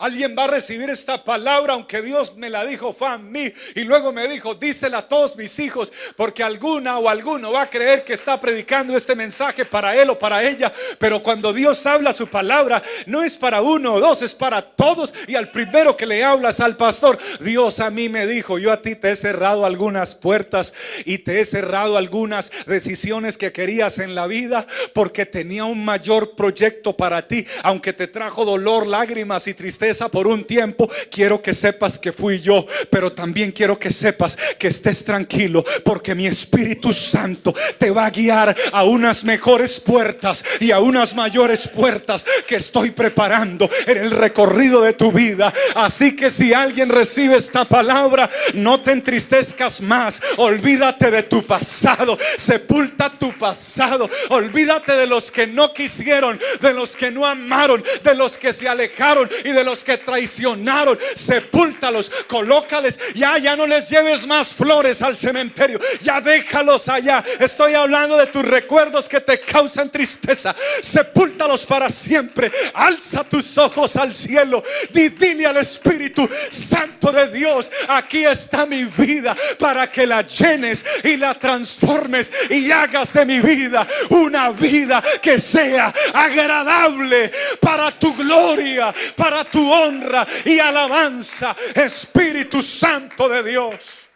Alguien 0.00 0.34
va 0.36 0.44
a 0.44 0.46
recibir 0.46 0.88
esta 0.88 1.22
palabra, 1.22 1.74
aunque 1.74 2.00
Dios 2.00 2.34
me 2.34 2.48
la 2.48 2.64
dijo, 2.64 2.94
fue 2.94 3.06
a 3.06 3.18
mí. 3.18 3.52
Y 3.74 3.80
luego 3.80 4.14
me 4.14 4.26
dijo, 4.28 4.54
dísela 4.54 4.96
a 4.98 5.08
todos 5.08 5.36
mis 5.36 5.58
hijos, 5.58 5.92
porque 6.16 6.42
alguna 6.42 6.96
o 6.98 7.06
alguno 7.06 7.52
va 7.52 7.62
a 7.62 7.68
creer 7.68 8.02
que 8.02 8.14
está 8.14 8.40
predicando 8.40 8.96
este 8.96 9.14
mensaje 9.14 9.66
para 9.66 9.94
él 9.94 10.08
o 10.08 10.18
para 10.18 10.42
ella. 10.42 10.72
Pero 10.98 11.22
cuando 11.22 11.52
Dios 11.52 11.84
habla 11.84 12.14
su 12.14 12.28
palabra, 12.28 12.82
no 13.04 13.22
es 13.22 13.36
para 13.36 13.60
uno 13.60 13.92
o 13.92 14.00
dos, 14.00 14.22
es 14.22 14.34
para 14.34 14.62
todos. 14.62 15.12
Y 15.28 15.34
al 15.34 15.50
primero 15.50 15.94
que 15.94 16.06
le 16.06 16.24
hablas 16.24 16.60
al 16.60 16.78
pastor, 16.78 17.18
Dios 17.38 17.78
a 17.78 17.90
mí 17.90 18.08
me 18.08 18.26
dijo, 18.26 18.58
yo 18.58 18.72
a 18.72 18.80
ti 18.80 18.96
te 18.96 19.10
he 19.10 19.16
cerrado 19.16 19.66
algunas 19.66 20.14
puertas 20.14 20.72
y 21.04 21.18
te 21.18 21.40
he 21.40 21.44
cerrado 21.44 21.98
algunas 21.98 22.50
decisiones 22.64 23.36
que 23.36 23.52
querías 23.52 23.98
en 23.98 24.14
la 24.14 24.26
vida, 24.26 24.66
porque 24.94 25.26
tenía 25.26 25.66
un 25.66 25.84
mayor 25.84 26.34
proyecto 26.36 26.96
para 26.96 27.28
ti, 27.28 27.46
aunque 27.64 27.92
te 27.92 28.06
trajo 28.06 28.46
dolor, 28.46 28.86
lágrimas 28.86 29.46
y 29.46 29.52
tristeza 29.52 29.89
por 30.10 30.26
un 30.26 30.44
tiempo, 30.44 30.90
quiero 31.10 31.42
que 31.42 31.52
sepas 31.52 31.98
que 31.98 32.12
fui 32.12 32.40
yo, 32.40 32.64
pero 32.90 33.12
también 33.12 33.52
quiero 33.52 33.78
que 33.78 33.90
sepas 33.90 34.36
que 34.58 34.68
estés 34.68 35.04
tranquilo, 35.04 35.64
porque 35.84 36.14
mi 36.14 36.26
Espíritu 36.26 36.92
Santo 36.92 37.54
te 37.78 37.90
va 37.90 38.06
a 38.06 38.10
guiar 38.10 38.56
a 38.72 38.84
unas 38.84 39.24
mejores 39.24 39.80
puertas 39.80 40.44
y 40.60 40.70
a 40.70 40.80
unas 40.80 41.14
mayores 41.14 41.68
puertas 41.68 42.24
que 42.46 42.56
estoy 42.56 42.90
preparando 42.90 43.68
en 43.86 43.98
el 43.98 44.10
recorrido 44.10 44.82
de 44.82 44.92
tu 44.92 45.12
vida. 45.12 45.52
Así 45.74 46.14
que 46.14 46.30
si 46.30 46.54
alguien 46.54 46.88
recibe 46.88 47.36
esta 47.36 47.64
palabra, 47.64 48.30
no 48.54 48.80
te 48.80 48.92
entristezcas 48.92 49.80
más, 49.80 50.22
olvídate 50.36 51.10
de 51.10 51.22
tu 51.24 51.44
pasado, 51.44 52.18
sepulta 52.36 53.10
tu 53.18 53.32
pasado, 53.32 54.08
olvídate 54.28 54.92
de 54.92 55.06
los 55.06 55.30
que 55.30 55.46
no 55.46 55.72
quisieron, 55.72 56.38
de 56.60 56.72
los 56.72 56.96
que 56.96 57.10
no 57.10 57.26
amaron, 57.26 57.82
de 58.02 58.14
los 58.14 58.38
que 58.38 58.52
se 58.52 58.68
alejaron 58.68 59.28
y 59.44 59.50
de 59.50 59.64
los 59.64 59.79
que 59.82 59.98
traicionaron. 59.98 60.98
Sepúltalos, 61.14 62.10
colócales, 62.28 62.98
ya, 63.14 63.38
ya 63.38 63.56
no 63.56 63.66
les 63.66 63.88
lleves 63.90 64.26
más 64.26 64.54
flores 64.54 65.02
al 65.02 65.16
cementerio, 65.16 65.80
ya 66.00 66.20
déjalos 66.20 66.88
allá. 66.88 67.24
Estoy 67.38 67.74
hablando 67.74 68.16
de 68.16 68.26
tus 68.26 68.44
recuerdos 68.44 69.08
que 69.08 69.20
te 69.20 69.40
causan 69.40 69.90
tristeza. 69.90 70.54
Sepúltalos 70.82 71.66
para 71.66 71.90
siempre. 71.90 72.50
Alza 72.74 73.24
tus 73.24 73.56
ojos 73.58 73.96
al 73.96 74.12
cielo. 74.12 74.62
dile 74.92 75.46
al 75.46 75.56
Espíritu 75.58 76.28
Santo 76.50 77.12
de 77.12 77.28
Dios, 77.28 77.70
aquí 77.88 78.24
está 78.24 78.66
mi 78.66 78.84
vida 78.84 79.36
para 79.58 79.90
que 79.90 80.06
la 80.06 80.22
llenes 80.22 80.84
y 81.04 81.16
la 81.16 81.34
transformes 81.34 82.32
y 82.50 82.70
hagas 82.70 83.12
de 83.12 83.24
mi 83.24 83.40
vida 83.40 83.86
una 84.10 84.50
vida 84.50 85.02
que 85.22 85.38
sea 85.38 85.92
agradable 86.12 87.30
para 87.60 87.90
tu 87.92 88.14
gloria, 88.14 88.92
para 89.16 89.44
tu 89.44 89.69
honra 89.70 90.26
y 90.44 90.58
alabanza, 90.58 91.56
Espíritu 91.74 92.62
Santo 92.62 93.28
de 93.28 93.42
Dios. 93.42 94.06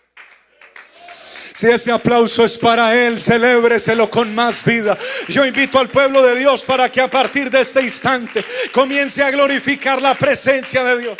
Si 1.55 1.69
ese 1.69 1.93
aplauso 1.93 2.45
es 2.45 2.59
para 2.59 2.97
Él, 2.97 3.17
celébreselo 3.17 4.11
con 4.11 4.35
más 4.35 4.64
vida. 4.64 4.99
Yo 5.29 5.47
invito 5.47 5.79
al 5.79 5.88
pueblo 5.88 6.21
de 6.21 6.37
Dios 6.37 6.64
para 6.64 6.90
que 6.90 7.01
a 7.01 7.09
partir 7.09 7.49
de 7.49 7.61
este 7.61 7.81
instante 7.81 8.45
comience 8.73 9.23
a 9.23 9.31
glorificar 9.31 10.03
la 10.03 10.17
presencia 10.17 10.83
de 10.83 10.99
Dios. 10.99 11.19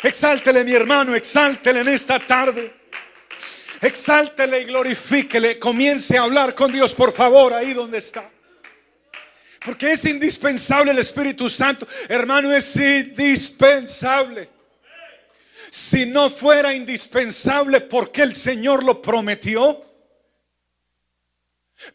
Exáltele 0.00 0.62
mi 0.62 0.72
hermano, 0.72 1.16
exáltele 1.16 1.80
en 1.80 1.88
esta 1.88 2.20
tarde. 2.20 2.72
Exáltele 3.80 4.60
y 4.60 4.64
glorifíquele. 4.66 5.58
Comience 5.58 6.16
a 6.16 6.22
hablar 6.22 6.54
con 6.54 6.70
Dios, 6.70 6.94
por 6.94 7.12
favor, 7.12 7.52
ahí 7.52 7.74
donde 7.74 7.98
está. 7.98 8.30
Porque 9.66 9.90
es 9.90 10.04
indispensable 10.04 10.92
el 10.92 10.98
Espíritu 11.00 11.50
Santo. 11.50 11.88
Hermano, 12.08 12.52
es 12.52 12.76
indispensable. 12.76 14.48
Si 15.70 16.06
no 16.06 16.30
fuera 16.30 16.72
indispensable, 16.72 17.80
¿por 17.80 18.12
qué 18.12 18.22
el 18.22 18.32
Señor 18.32 18.84
lo 18.84 19.02
prometió? 19.02 19.84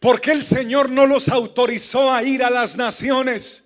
¿Por 0.02 0.20
qué 0.20 0.34
el 0.34 0.44
Señor 0.44 0.90
no 0.90 1.06
los 1.06 1.30
autorizó 1.30 2.12
a 2.14 2.22
ir 2.24 2.44
a 2.44 2.50
las 2.50 2.76
naciones? 2.76 3.64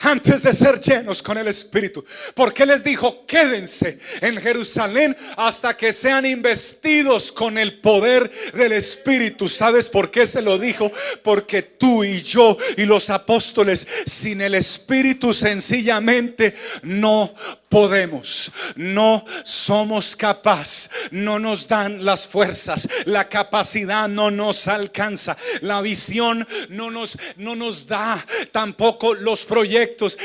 Antes 0.00 0.42
de 0.42 0.52
ser 0.52 0.80
llenos 0.80 1.22
con 1.22 1.38
el 1.38 1.48
Espíritu. 1.48 2.04
Porque 2.34 2.66
les 2.66 2.84
dijo, 2.84 3.26
quédense 3.26 3.98
en 4.20 4.36
Jerusalén 4.40 5.16
hasta 5.36 5.76
que 5.76 5.92
sean 5.92 6.26
investidos 6.26 7.32
con 7.32 7.58
el 7.58 7.80
poder 7.80 8.30
del 8.52 8.72
Espíritu. 8.72 9.48
¿Sabes 9.48 9.88
por 9.88 10.10
qué 10.10 10.26
se 10.26 10.42
lo 10.42 10.58
dijo? 10.58 10.90
Porque 11.22 11.62
tú 11.62 12.04
y 12.04 12.22
yo 12.22 12.56
y 12.76 12.84
los 12.84 13.10
apóstoles 13.10 13.86
sin 14.06 14.40
el 14.40 14.54
Espíritu 14.54 15.32
sencillamente 15.32 16.54
no 16.82 17.34
podemos, 17.68 18.50
no 18.76 19.24
somos 19.44 20.16
capaz, 20.16 20.88
no 21.10 21.38
nos 21.38 21.68
dan 21.68 22.02
las 22.02 22.26
fuerzas, 22.26 22.88
la 23.04 23.28
capacidad 23.28 24.08
no 24.08 24.30
nos 24.30 24.68
alcanza, 24.68 25.36
la 25.60 25.82
visión 25.82 26.48
no 26.70 26.90
nos, 26.90 27.18
no 27.36 27.56
nos 27.56 27.86
da 27.86 28.24
tampoco 28.52 29.12
los 29.14 29.44
proyectos 29.44 29.77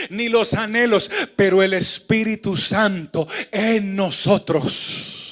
ni 0.10 0.30
los 0.30 0.54
anhelos, 0.54 1.10
pero 1.36 1.62
el 1.64 1.74
Espíritu 1.74 2.58
Santo 2.58 3.28
en 3.52 3.96
nosotros 3.96 5.24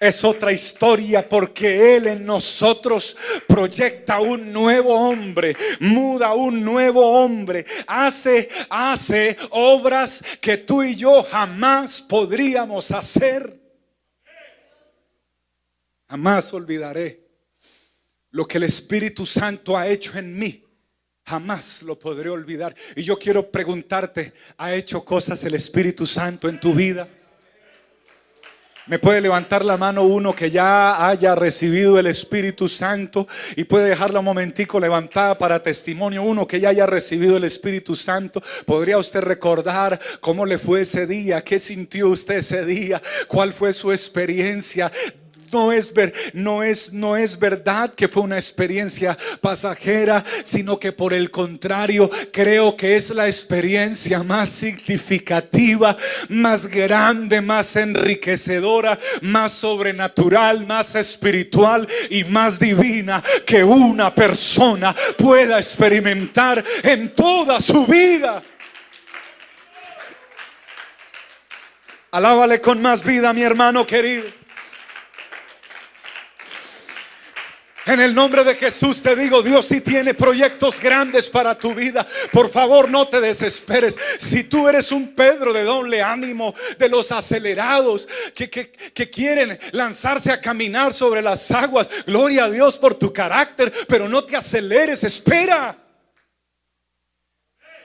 es 0.00 0.24
otra 0.24 0.52
historia 0.52 1.28
porque 1.28 1.96
Él 1.96 2.06
en 2.06 2.24
nosotros 2.24 3.16
proyecta 3.46 4.20
un 4.20 4.52
nuevo 4.52 4.94
hombre, 4.94 5.56
muda 5.80 6.34
un 6.34 6.62
nuevo 6.62 7.22
hombre, 7.22 7.64
hace, 7.86 8.48
hace 8.70 9.36
obras 9.50 10.22
que 10.40 10.58
tú 10.58 10.82
y 10.82 10.94
yo 10.94 11.22
jamás 11.22 12.02
podríamos 12.02 12.90
hacer. 12.90 13.58
Jamás 16.08 16.52
olvidaré 16.54 17.26
lo 18.30 18.46
que 18.46 18.58
el 18.58 18.64
Espíritu 18.64 19.26
Santo 19.26 19.76
ha 19.76 19.88
hecho 19.88 20.16
en 20.16 20.38
mí. 20.38 20.64
Jamás 21.28 21.82
lo 21.82 21.98
podré 21.98 22.30
olvidar. 22.30 22.74
Y 22.96 23.02
yo 23.02 23.18
quiero 23.18 23.50
preguntarte, 23.50 24.32
¿ha 24.56 24.72
hecho 24.72 25.04
cosas 25.04 25.44
el 25.44 25.54
Espíritu 25.54 26.06
Santo 26.06 26.48
en 26.48 26.58
tu 26.58 26.72
vida? 26.72 27.06
Me 28.86 28.98
puede 28.98 29.20
levantar 29.20 29.62
la 29.62 29.76
mano 29.76 30.04
uno 30.04 30.34
que 30.34 30.50
ya 30.50 31.06
haya 31.06 31.34
recibido 31.34 31.98
el 31.98 32.06
Espíritu 32.06 32.66
Santo 32.66 33.28
y 33.56 33.64
puede 33.64 33.90
dejarla 33.90 34.20
un 34.20 34.24
momentico 34.24 34.80
levantada 34.80 35.36
para 35.36 35.62
testimonio. 35.62 36.22
Uno 36.22 36.46
que 36.46 36.60
ya 36.60 36.70
haya 36.70 36.86
recibido 36.86 37.36
el 37.36 37.44
Espíritu 37.44 37.94
Santo. 37.94 38.42
¿Podría 38.64 38.96
usted 38.96 39.20
recordar 39.20 40.00
cómo 40.20 40.46
le 40.46 40.56
fue 40.56 40.80
ese 40.80 41.06
día? 41.06 41.44
¿Qué 41.44 41.58
sintió 41.58 42.08
usted 42.08 42.36
ese 42.36 42.64
día? 42.64 43.02
¿Cuál 43.26 43.52
fue 43.52 43.74
su 43.74 43.92
experiencia? 43.92 44.90
No 45.52 45.72
es, 45.72 45.92
ver, 45.92 46.12
no, 46.32 46.62
es, 46.62 46.92
no 46.92 47.16
es 47.16 47.38
verdad 47.38 47.94
que 47.94 48.08
fue 48.08 48.22
una 48.22 48.36
experiencia 48.36 49.16
pasajera, 49.40 50.24
sino 50.44 50.78
que 50.78 50.92
por 50.92 51.12
el 51.12 51.30
contrario 51.30 52.10
creo 52.32 52.76
que 52.76 52.96
es 52.96 53.10
la 53.10 53.26
experiencia 53.26 54.22
más 54.22 54.48
significativa, 54.48 55.96
más 56.28 56.66
grande, 56.66 57.40
más 57.40 57.76
enriquecedora, 57.76 58.98
más 59.22 59.52
sobrenatural, 59.52 60.66
más 60.66 60.94
espiritual 60.94 61.86
y 62.10 62.24
más 62.24 62.58
divina 62.58 63.22
que 63.46 63.64
una 63.64 64.14
persona 64.14 64.94
pueda 65.16 65.58
experimentar 65.58 66.62
en 66.82 67.10
toda 67.14 67.60
su 67.60 67.86
vida. 67.86 68.42
Alábale 72.10 72.60
con 72.60 72.80
más 72.80 73.04
vida, 73.04 73.32
mi 73.34 73.42
hermano 73.42 73.86
querido. 73.86 74.24
En 77.88 78.00
el 78.00 78.14
nombre 78.14 78.44
de 78.44 78.54
Jesús 78.54 79.00
te 79.00 79.16
digo, 79.16 79.42
Dios 79.42 79.64
si 79.64 79.80
tiene 79.80 80.12
proyectos 80.12 80.78
grandes 80.78 81.30
para 81.30 81.58
tu 81.58 81.74
vida. 81.74 82.06
Por 82.30 82.50
favor, 82.50 82.86
no 82.90 83.08
te 83.08 83.18
desesperes. 83.18 83.96
Si 84.18 84.44
tú 84.44 84.68
eres 84.68 84.92
un 84.92 85.14
Pedro 85.14 85.54
de 85.54 85.64
doble 85.64 86.02
ánimo, 86.02 86.54
de 86.76 86.90
los 86.90 87.10
acelerados 87.10 88.06
que, 88.34 88.50
que 88.50 89.10
quieren 89.10 89.58
lanzarse 89.72 90.30
a 90.30 90.38
caminar 90.38 90.92
sobre 90.92 91.22
las 91.22 91.50
aguas, 91.50 91.88
gloria 92.06 92.44
a 92.44 92.50
Dios 92.50 92.76
por 92.76 92.94
tu 92.94 93.10
carácter, 93.10 93.72
pero 93.88 94.06
no 94.06 94.22
te 94.22 94.36
aceleres, 94.36 95.02
espera. 95.02 95.78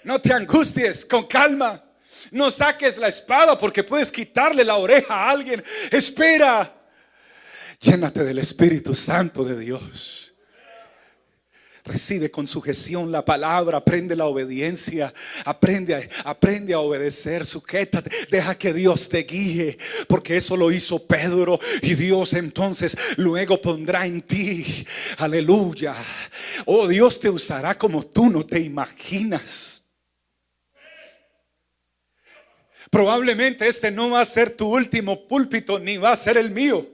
No 0.03 0.19
te 0.19 0.33
angusties, 0.33 1.05
con 1.05 1.27
calma. 1.27 1.81
No 2.31 2.51
saques 2.51 2.97
la 2.97 3.07
espada 3.07 3.57
porque 3.57 3.85
puedes 3.85 4.11
quitarle 4.11 4.65
la 4.65 4.75
oreja 4.75 5.15
a 5.15 5.29
alguien. 5.29 5.63
Espera. 5.91 6.82
Llénate 7.83 8.23
del 8.23 8.39
Espíritu 8.39 8.95
Santo 8.95 9.43
de 9.43 9.59
Dios. 9.59 10.33
Recibe 11.83 12.31
con 12.31 12.47
sujeción 12.47 13.11
la 13.11 13.25
palabra, 13.25 13.79
aprende 13.79 14.15
la 14.15 14.25
obediencia, 14.25 15.13
aprende 15.43 16.09
aprende 16.23 16.73
a 16.73 16.79
obedecer, 16.79 17.45
sujétate, 17.45 18.09
deja 18.31 18.57
que 18.57 18.73
Dios 18.73 19.09
te 19.09 19.23
guíe, 19.23 19.77
porque 20.07 20.37
eso 20.37 20.55
lo 20.55 20.71
hizo 20.71 21.05
Pedro 21.05 21.59
y 21.81 21.95
Dios 21.95 22.31
entonces 22.35 22.95
luego 23.17 23.61
pondrá 23.61 24.07
en 24.07 24.21
ti, 24.21 24.87
aleluya. 25.17 25.93
Oh, 26.63 26.87
Dios 26.87 27.19
te 27.19 27.29
usará 27.29 27.77
como 27.77 28.05
tú 28.05 28.29
no 28.29 28.45
te 28.45 28.61
imaginas. 28.61 29.83
Probablemente 32.89 33.67
este 33.67 33.91
no 33.91 34.11
va 34.11 34.21
a 34.21 34.25
ser 34.25 34.55
tu 34.55 34.73
último 34.73 35.27
púlpito, 35.27 35.79
ni 35.79 35.97
va 35.97 36.13
a 36.13 36.15
ser 36.15 36.37
el 36.37 36.49
mío. 36.49 36.92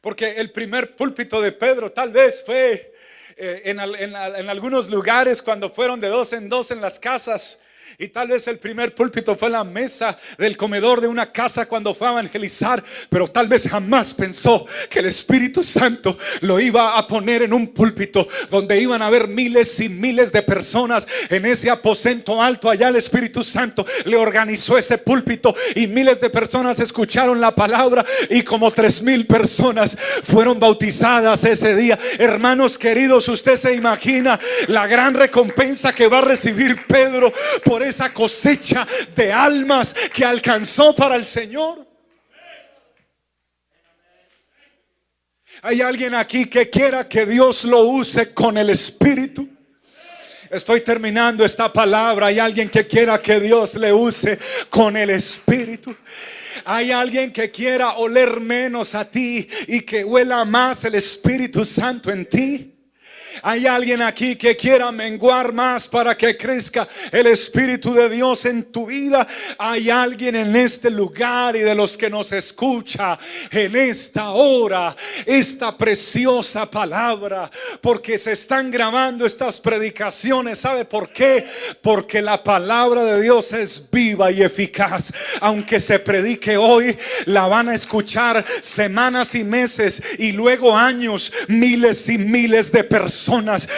Porque 0.00 0.40
el 0.40 0.50
primer 0.50 0.96
púlpito 0.96 1.40
de 1.40 1.52
Pedro 1.52 1.92
tal 1.92 2.12
vez 2.12 2.42
fue 2.44 2.94
eh, 3.36 3.62
en, 3.64 3.78
algunos 3.80 4.88
lugares 4.90 5.42
cuando 5.42 5.70
fueron 5.70 6.00
de 6.00 6.08
dos 6.08 6.32
en 6.32 6.48
dos 6.48 6.70
en 6.70 6.80
las 6.80 6.98
casas 6.98 7.60
Y 8.02 8.08
tal 8.08 8.28
vez 8.28 8.48
el 8.48 8.56
primer 8.56 8.94
púlpito 8.94 9.36
fue 9.36 9.50
la 9.50 9.62
mesa 9.62 10.16
del 10.38 10.56
comedor 10.56 11.02
de 11.02 11.06
una 11.06 11.30
casa 11.30 11.66
cuando 11.66 11.94
fue 11.94 12.08
a 12.08 12.12
evangelizar, 12.12 12.82
pero 13.10 13.28
tal 13.28 13.46
vez 13.46 13.68
jamás 13.68 14.14
pensó 14.14 14.64
que 14.88 15.00
el 15.00 15.04
Espíritu 15.04 15.62
Santo 15.62 16.16
lo 16.40 16.58
iba 16.58 16.96
a 16.96 17.06
poner 17.06 17.42
en 17.42 17.52
un 17.52 17.68
púlpito 17.68 18.26
donde 18.50 18.80
iban 18.80 19.02
a 19.02 19.08
haber 19.08 19.28
miles 19.28 19.78
y 19.80 19.90
miles 19.90 20.32
de 20.32 20.40
personas 20.40 21.06
en 21.28 21.44
ese 21.44 21.68
aposento 21.68 22.40
alto. 22.40 22.70
Allá 22.70 22.88
el 22.88 22.96
Espíritu 22.96 23.44
Santo 23.44 23.84
le 24.06 24.16
organizó 24.16 24.78
ese 24.78 24.96
púlpito 24.96 25.54
y 25.74 25.86
miles 25.86 26.22
de 26.22 26.30
personas 26.30 26.80
escucharon 26.80 27.38
la 27.38 27.54
palabra 27.54 28.02
y 28.30 28.40
como 28.40 28.70
tres 28.70 29.02
mil 29.02 29.26
personas 29.26 29.94
fueron 30.24 30.58
bautizadas 30.58 31.44
ese 31.44 31.76
día. 31.76 31.98
Hermanos 32.18 32.78
queridos, 32.78 33.28
usted 33.28 33.58
se 33.58 33.74
imagina 33.74 34.40
la 34.68 34.86
gran 34.86 35.12
recompensa 35.12 35.94
que 35.94 36.08
va 36.08 36.20
a 36.20 36.22
recibir 36.22 36.86
Pedro 36.86 37.30
por 37.62 37.89
esa 37.90 38.12
cosecha 38.12 38.86
de 39.14 39.32
almas 39.32 39.94
que 40.12 40.24
alcanzó 40.24 40.94
para 40.94 41.16
el 41.16 41.26
Señor. 41.26 41.86
Hay 45.62 45.82
alguien 45.82 46.14
aquí 46.14 46.46
que 46.46 46.70
quiera 46.70 47.06
que 47.06 47.26
Dios 47.26 47.64
lo 47.64 47.82
use 47.82 48.32
con 48.32 48.56
el 48.56 48.70
Espíritu. 48.70 49.46
Estoy 50.50 50.80
terminando 50.80 51.44
esta 51.44 51.72
palabra. 51.72 52.26
Hay 52.28 52.38
alguien 52.38 52.68
que 52.68 52.86
quiera 52.86 53.20
que 53.20 53.38
Dios 53.38 53.74
le 53.74 53.92
use 53.92 54.38
con 54.70 54.96
el 54.96 55.10
Espíritu. 55.10 55.94
Hay 56.64 56.90
alguien 56.90 57.32
que 57.32 57.50
quiera 57.50 57.92
oler 57.92 58.40
menos 58.40 58.94
a 58.94 59.04
ti 59.04 59.46
y 59.68 59.82
que 59.82 60.04
huela 60.04 60.44
más 60.44 60.84
el 60.84 60.94
Espíritu 60.94 61.64
Santo 61.64 62.10
en 62.10 62.26
ti. 62.26 62.79
Hay 63.42 63.66
alguien 63.66 64.02
aquí 64.02 64.36
que 64.36 64.56
quiera 64.56 64.90
menguar 64.90 65.52
más 65.52 65.88
para 65.88 66.16
que 66.16 66.36
crezca 66.36 66.86
el 67.10 67.26
Espíritu 67.26 67.94
de 67.94 68.08
Dios 68.08 68.44
en 68.44 68.64
tu 68.64 68.86
vida. 68.86 69.26
Hay 69.58 69.90
alguien 69.90 70.36
en 70.36 70.56
este 70.56 70.90
lugar 70.90 71.56
y 71.56 71.60
de 71.60 71.74
los 71.74 71.96
que 71.96 72.10
nos 72.10 72.32
escucha 72.32 73.18
en 73.50 73.76
esta 73.76 74.30
hora, 74.30 74.94
esta 75.26 75.76
preciosa 75.76 76.70
palabra, 76.70 77.50
porque 77.80 78.18
se 78.18 78.32
están 78.32 78.70
grabando 78.70 79.24
estas 79.24 79.60
predicaciones. 79.60 80.58
¿Sabe 80.58 80.84
por 80.84 81.10
qué? 81.10 81.44
Porque 81.82 82.22
la 82.22 82.42
palabra 82.42 83.04
de 83.04 83.22
Dios 83.22 83.52
es 83.52 83.88
viva 83.90 84.30
y 84.30 84.42
eficaz. 84.42 85.12
Aunque 85.40 85.80
se 85.80 85.98
predique 85.98 86.56
hoy, 86.56 86.96
la 87.26 87.46
van 87.46 87.68
a 87.68 87.74
escuchar 87.74 88.44
semanas 88.62 89.34
y 89.34 89.44
meses 89.44 90.18
y 90.18 90.32
luego 90.32 90.76
años, 90.76 91.32
miles 91.48 92.08
y 92.08 92.18
miles 92.18 92.72
de 92.72 92.84
personas 92.84 93.19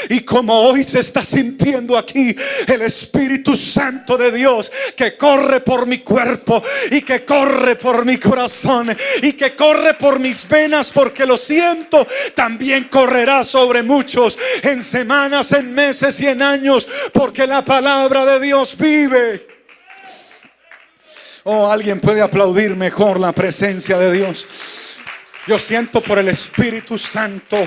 y 0.08 0.20
como 0.20 0.54
hoy 0.60 0.84
se 0.84 1.00
está 1.00 1.24
sintiendo 1.24 1.96
aquí 1.96 2.34
el 2.66 2.82
Espíritu 2.82 3.56
Santo 3.56 4.16
de 4.16 4.30
Dios 4.30 4.70
que 4.96 5.16
corre 5.16 5.60
por 5.60 5.86
mi 5.86 5.98
cuerpo 5.98 6.62
y 6.90 7.02
que 7.02 7.24
corre 7.24 7.76
por 7.76 8.04
mi 8.04 8.18
corazón 8.18 8.94
y 9.22 9.32
que 9.32 9.56
corre 9.56 9.94
por 9.94 10.18
mis 10.18 10.46
venas 10.48 10.92
porque 10.92 11.26
lo 11.26 11.36
siento, 11.36 12.06
también 12.34 12.84
correrá 12.84 13.44
sobre 13.44 13.82
muchos 13.82 14.38
en 14.62 14.82
semanas, 14.82 15.52
en 15.52 15.74
meses 15.74 16.20
y 16.20 16.26
en 16.26 16.42
años 16.42 16.86
porque 17.12 17.46
la 17.46 17.64
palabra 17.64 18.24
de 18.24 18.40
Dios 18.40 18.76
vive. 18.76 19.46
Oh, 21.44 21.70
alguien 21.70 21.98
puede 22.00 22.20
aplaudir 22.20 22.76
mejor 22.76 23.18
la 23.18 23.32
presencia 23.32 23.98
de 23.98 24.12
Dios. 24.12 24.91
Yo 25.46 25.58
siento 25.58 26.00
por 26.00 26.18
el 26.18 26.28
Espíritu 26.28 26.96
Santo. 26.96 27.64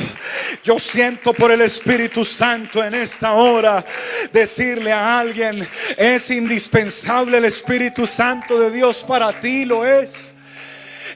Yo 0.64 0.80
siento 0.80 1.34
por 1.34 1.52
el 1.52 1.62
Espíritu 1.62 2.24
Santo 2.24 2.84
en 2.84 2.96
esta 2.96 3.34
hora 3.34 3.84
decirle 4.32 4.94
a 4.94 5.20
alguien, 5.20 5.68
es 5.98 6.32
indispensable 6.32 7.38
el 7.38 7.46
Espíritu 7.46 8.08
Santo 8.08 8.60
de 8.60 8.72
Dios 8.72 9.04
para 9.04 9.40
ti, 9.42 9.66
lo 9.66 9.86
es. 9.86 10.35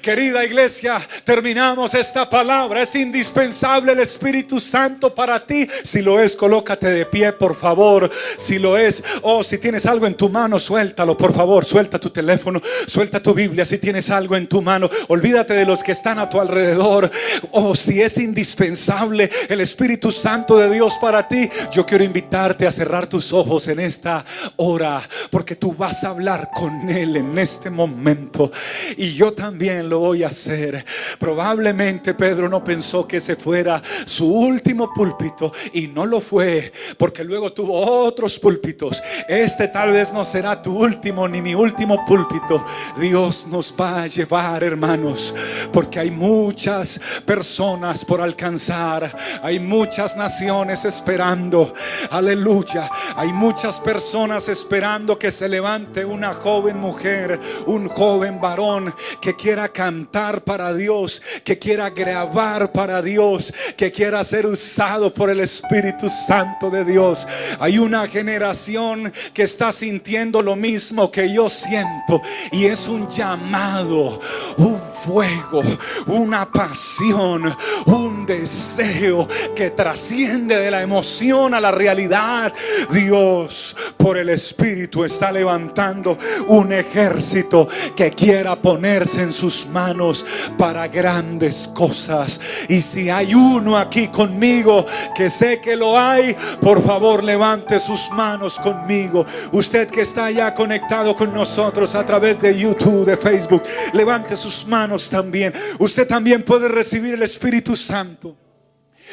Querida 0.01 0.45
iglesia, 0.45 0.99
terminamos 1.23 1.93
esta 1.93 2.29
palabra. 2.29 2.81
Es 2.81 2.95
indispensable 2.95 3.91
el 3.91 3.99
Espíritu 3.99 4.59
Santo 4.59 5.13
para 5.13 5.45
ti. 5.45 5.67
Si 5.83 6.01
lo 6.01 6.21
es, 6.21 6.35
colócate 6.35 6.87
de 6.87 7.05
pie, 7.05 7.33
por 7.33 7.55
favor. 7.55 8.09
Si 8.37 8.59
lo 8.59 8.77
es, 8.77 9.03
o 9.21 9.39
oh, 9.39 9.43
si 9.43 9.57
tienes 9.57 9.85
algo 9.85 10.07
en 10.07 10.15
tu 10.15 10.29
mano, 10.29 10.59
suéltalo, 10.59 11.17
por 11.17 11.33
favor. 11.33 11.65
Suelta 11.65 11.99
tu 11.99 12.09
teléfono, 12.09 12.61
suelta 12.87 13.21
tu 13.21 13.33
Biblia. 13.33 13.65
Si 13.65 13.77
tienes 13.77 14.09
algo 14.09 14.35
en 14.35 14.47
tu 14.47 14.61
mano, 14.61 14.89
olvídate 15.07 15.53
de 15.53 15.65
los 15.65 15.83
que 15.83 15.91
están 15.91 16.19
a 16.19 16.29
tu 16.29 16.39
alrededor. 16.39 17.09
O 17.51 17.69
oh, 17.69 17.75
si 17.75 18.01
es 18.01 18.17
indispensable 18.17 19.29
el 19.49 19.61
Espíritu 19.61 20.11
Santo 20.11 20.57
de 20.57 20.69
Dios 20.69 20.95
para 21.01 21.27
ti, 21.27 21.49
yo 21.71 21.85
quiero 21.85 22.03
invitarte 22.03 22.67
a 22.67 22.71
cerrar 22.71 23.07
tus 23.07 23.33
ojos 23.33 23.67
en 23.67 23.79
esta 23.79 24.25
hora, 24.57 25.01
porque 25.29 25.55
tú 25.55 25.73
vas 25.73 26.03
a 26.03 26.09
hablar 26.09 26.49
con 26.53 26.89
Él 26.89 27.17
en 27.17 27.37
este 27.37 27.69
momento. 27.69 28.51
Y 28.97 29.13
yo 29.13 29.33
también 29.33 29.78
lo 29.83 29.99
voy 29.99 30.23
a 30.23 30.27
hacer. 30.27 30.83
Probablemente 31.19 32.13
Pedro 32.13 32.49
no 32.49 32.63
pensó 32.63 33.07
que 33.07 33.17
ese 33.17 33.35
fuera 33.35 33.81
su 34.05 34.25
último 34.25 34.93
púlpito 34.93 35.51
y 35.73 35.87
no 35.87 36.05
lo 36.05 36.19
fue, 36.19 36.71
porque 36.97 37.23
luego 37.23 37.53
tuvo 37.53 37.79
otros 37.79 38.39
púlpitos. 38.39 39.01
Este 39.27 39.67
tal 39.67 39.91
vez 39.91 40.11
no 40.11 40.25
será 40.25 40.61
tu 40.61 40.77
último 40.77 41.27
ni 41.27 41.41
mi 41.41 41.55
último 41.55 42.05
púlpito. 42.05 42.63
Dios 42.99 43.47
nos 43.47 43.73
va 43.79 44.03
a 44.03 44.07
llevar, 44.07 44.63
hermanos, 44.63 45.33
porque 45.71 45.99
hay 45.99 46.11
muchas 46.11 46.99
personas 47.25 48.03
por 48.03 48.21
alcanzar. 48.21 49.15
Hay 49.43 49.59
muchas 49.59 50.17
naciones 50.17 50.85
esperando. 50.85 51.73
Aleluya. 52.09 52.89
Hay 53.15 53.31
muchas 53.31 53.79
personas 53.79 54.47
esperando 54.49 55.17
que 55.17 55.31
se 55.31 55.47
levante 55.47 56.05
una 56.05 56.33
joven 56.33 56.77
mujer, 56.77 57.39
un 57.67 57.87
joven 57.87 58.39
varón 58.39 58.93
que 59.21 59.35
quiera 59.35 59.68
cantar 59.71 60.43
para 60.43 60.73
Dios, 60.73 61.21
que 61.43 61.57
quiera 61.57 61.89
grabar 61.89 62.71
para 62.71 63.01
Dios, 63.01 63.53
que 63.77 63.91
quiera 63.91 64.23
ser 64.23 64.45
usado 64.45 65.13
por 65.13 65.29
el 65.29 65.39
Espíritu 65.39 66.09
Santo 66.09 66.69
de 66.69 66.85
Dios. 66.85 67.27
Hay 67.59 67.79
una 67.79 68.07
generación 68.07 69.11
que 69.33 69.43
está 69.43 69.71
sintiendo 69.71 70.41
lo 70.41 70.55
mismo 70.55 71.11
que 71.11 71.31
yo 71.31 71.49
siento 71.49 72.21
y 72.51 72.65
es 72.65 72.87
un 72.87 73.07
llamado, 73.09 74.19
un 74.57 74.79
fuego, 75.05 75.61
una 76.07 76.51
pasión, 76.51 77.55
un 77.85 78.18
deseo 78.29 79.27
que 79.55 79.71
trasciende 79.71 80.55
de 80.55 80.69
la 80.69 80.83
emoción 80.83 81.55
a 81.55 81.59
la 81.59 81.71
realidad. 81.71 82.53
Dios 82.91 83.75
por 83.97 84.17
el 84.17 84.29
Espíritu 84.29 85.03
está 85.03 85.31
levantando 85.31 86.17
un 86.47 86.71
ejército 86.71 87.67
que 87.95 88.11
quiera 88.11 88.55
ponerse 88.55 89.23
en 89.23 89.33
sus 89.33 89.65
manos 89.67 90.25
para 90.57 90.87
grandes 90.87 91.69
cosas. 91.73 92.39
Y 92.69 92.81
si 92.81 93.09
hay 93.09 93.33
uno 93.33 93.77
aquí 93.77 94.09
conmigo, 94.09 94.85
que 95.15 95.29
sé 95.29 95.59
que 95.59 95.75
lo 95.75 95.99
hay, 95.99 96.35
por 96.61 96.83
favor 96.83 97.23
levante 97.23 97.79
sus 97.79 98.11
manos 98.11 98.59
conmigo. 98.59 99.25
Usted 99.51 99.89
que 99.89 100.01
está 100.01 100.29
ya 100.29 100.53
conectado 100.53 101.15
con 101.15 101.33
nosotros 101.33 101.95
a 101.95 102.05
través 102.05 102.39
de 102.39 102.57
YouTube, 102.57 103.05
de 103.05 103.17
Facebook, 103.17 103.63
levante 103.93 104.35
sus 104.35 104.67
manos 104.67 105.09
también. 105.09 105.51
Usted 105.79 106.07
también 106.07 106.43
puede 106.43 106.67
recibir 106.67 107.15
el 107.15 107.23
Espíritu 107.23 107.75
Santo 107.75 108.18
muito. 108.21 108.48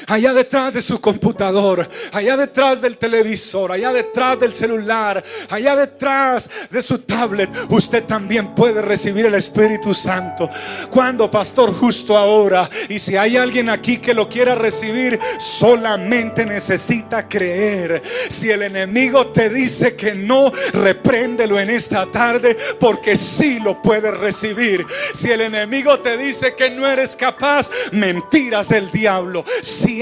Allá 0.07 0.33
detrás 0.33 0.75
de 0.75 0.83
su 0.83 1.01
computador, 1.01 1.89
allá 2.13 2.37
detrás 2.37 2.81
del 2.81 2.99
televisor, 2.99 3.73
allá 3.73 3.93
detrás 3.93 4.39
del 4.39 4.53
celular, 4.53 5.23
allá 5.51 5.77
detrás 5.77 6.51
de 6.71 6.83
su 6.83 7.01
tablet, 7.01 7.51
usted 7.69 8.05
también 8.05 8.55
puede 8.55 8.83
recibir 8.83 9.27
el 9.27 9.35
Espíritu 9.35 9.95
Santo. 9.95 10.49
Cuando, 10.91 11.31
pastor, 11.31 11.73
justo 11.75 12.17
ahora, 12.17 12.69
y 12.89 12.99
si 12.99 13.17
hay 13.17 13.37
alguien 13.37 13.69
aquí 13.69 13.99
que 13.99 14.15
lo 14.15 14.29
quiera 14.29 14.55
recibir, 14.55 15.19
solamente 15.39 16.47
necesita 16.47 17.29
creer. 17.29 18.03
Si 18.29 18.51
el 18.51 18.63
enemigo 18.63 19.29
te 19.29 19.49
dice 19.49 19.97
que 19.97 20.15
no, 20.15 20.53
repréndelo 20.73 21.59
en 21.59 21.71
esta 21.71 22.11
tarde, 22.11 22.57
porque 22.79 23.17
sí 23.17 23.61
lo 23.61 23.81
puede 23.83 24.11
recibir. 24.11 24.87
Si 25.15 25.31
el 25.31 25.41
enemigo 25.41 26.01
te 26.01 26.17
dice 26.17 26.55
que 26.55 26.71
no 26.71 26.87
eres 26.87 27.17
capaz, 27.17 27.71
mentiras 27.93 28.69
del 28.69 28.91
diablo 28.91 29.45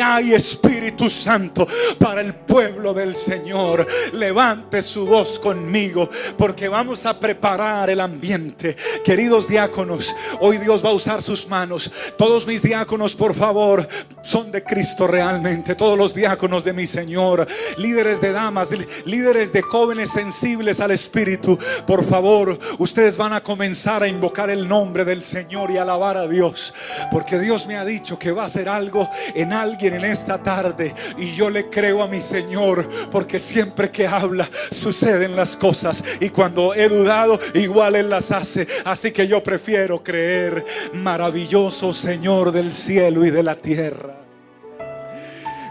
hay 0.00 0.34
Espíritu 0.34 1.10
Santo 1.10 1.66
para 1.98 2.20
el 2.20 2.34
pueblo 2.34 2.94
del 2.94 3.14
Señor, 3.14 3.86
levante 4.12 4.82
su 4.82 5.06
voz 5.06 5.38
conmigo 5.38 6.08
porque 6.36 6.68
vamos 6.68 7.06
a 7.06 7.18
preparar 7.18 7.90
el 7.90 8.00
ambiente. 8.00 8.76
Queridos 9.04 9.48
diáconos, 9.48 10.14
hoy 10.40 10.58
Dios 10.58 10.84
va 10.84 10.90
a 10.90 10.94
usar 10.94 11.22
sus 11.22 11.48
manos. 11.48 11.90
Todos 12.16 12.46
mis 12.46 12.62
diáconos, 12.62 13.14
por 13.14 13.34
favor, 13.34 13.86
son 14.22 14.50
de 14.50 14.62
Cristo 14.62 15.06
realmente. 15.06 15.74
Todos 15.74 15.98
los 15.98 16.14
diáconos 16.14 16.64
de 16.64 16.72
mi 16.72 16.86
Señor, 16.86 17.46
líderes 17.76 18.20
de 18.20 18.32
damas, 18.32 18.70
líderes 19.04 19.52
de 19.52 19.62
jóvenes 19.62 20.10
sensibles 20.10 20.80
al 20.80 20.90
Espíritu. 20.90 21.58
Por 21.86 22.04
favor, 22.04 22.58
ustedes 22.78 23.16
van 23.16 23.32
a 23.32 23.42
comenzar 23.42 24.02
a 24.02 24.08
invocar 24.08 24.50
el 24.50 24.66
nombre 24.66 25.04
del 25.04 25.22
Señor 25.22 25.70
y 25.70 25.78
alabar 25.78 26.16
a 26.16 26.26
Dios. 26.26 26.74
Porque 27.10 27.38
Dios 27.38 27.66
me 27.66 27.76
ha 27.76 27.84
dicho 27.84 28.18
que 28.18 28.32
va 28.32 28.44
a 28.44 28.46
hacer 28.46 28.68
algo 28.68 29.08
en 29.34 29.52
alguien 29.74 29.94
en 29.94 30.04
esta 30.04 30.38
tarde. 30.38 30.94
Y 31.18 31.34
yo 31.34 31.50
le 31.50 31.68
creo 31.68 32.02
a 32.02 32.08
mi 32.08 32.20
Señor. 32.20 32.88
Porque 33.10 33.40
siempre 33.40 33.90
que 33.90 34.06
habla 34.06 34.48
suceden 34.70 35.34
las 35.34 35.56
cosas. 35.56 36.02
Y 36.20 36.30
cuando 36.30 36.74
he 36.74 36.88
dudado, 36.88 37.38
igual 37.54 37.96
Él 37.96 38.10
las 38.10 38.30
hace. 38.30 38.66
Así 38.84 39.10
que 39.10 39.26
yo 39.26 39.42
prefiero 39.42 40.02
creer. 40.02 40.64
Maravilloso 40.92 41.92
Señor 41.92 42.52
del 42.52 42.72
cielo 42.72 43.24
y 43.24 43.30
de 43.30 43.42
la 43.42 43.56
tierra. 43.56 44.23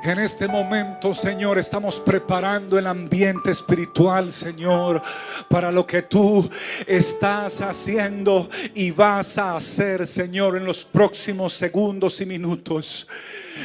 En 0.03 0.19
este 0.19 0.49
momento, 0.49 1.15
Señor, 1.15 1.57
estamos 1.57 2.01
preparando 2.01 2.77
el 2.77 2.87
ambiente 2.87 3.51
espiritual, 3.51 4.33
Señor, 4.33 5.01
para 5.47 5.71
lo 5.71 5.87
que 5.87 6.01
tú 6.01 6.49
estás 6.85 7.61
haciendo 7.61 8.49
y 8.73 8.91
vas 8.91 9.37
a 9.37 9.55
hacer, 9.55 10.05
Señor, 10.05 10.57
en 10.57 10.65
los 10.65 10.83
próximos 10.83 11.53
segundos 11.53 12.19
y 12.19 12.25
minutos. 12.25 13.07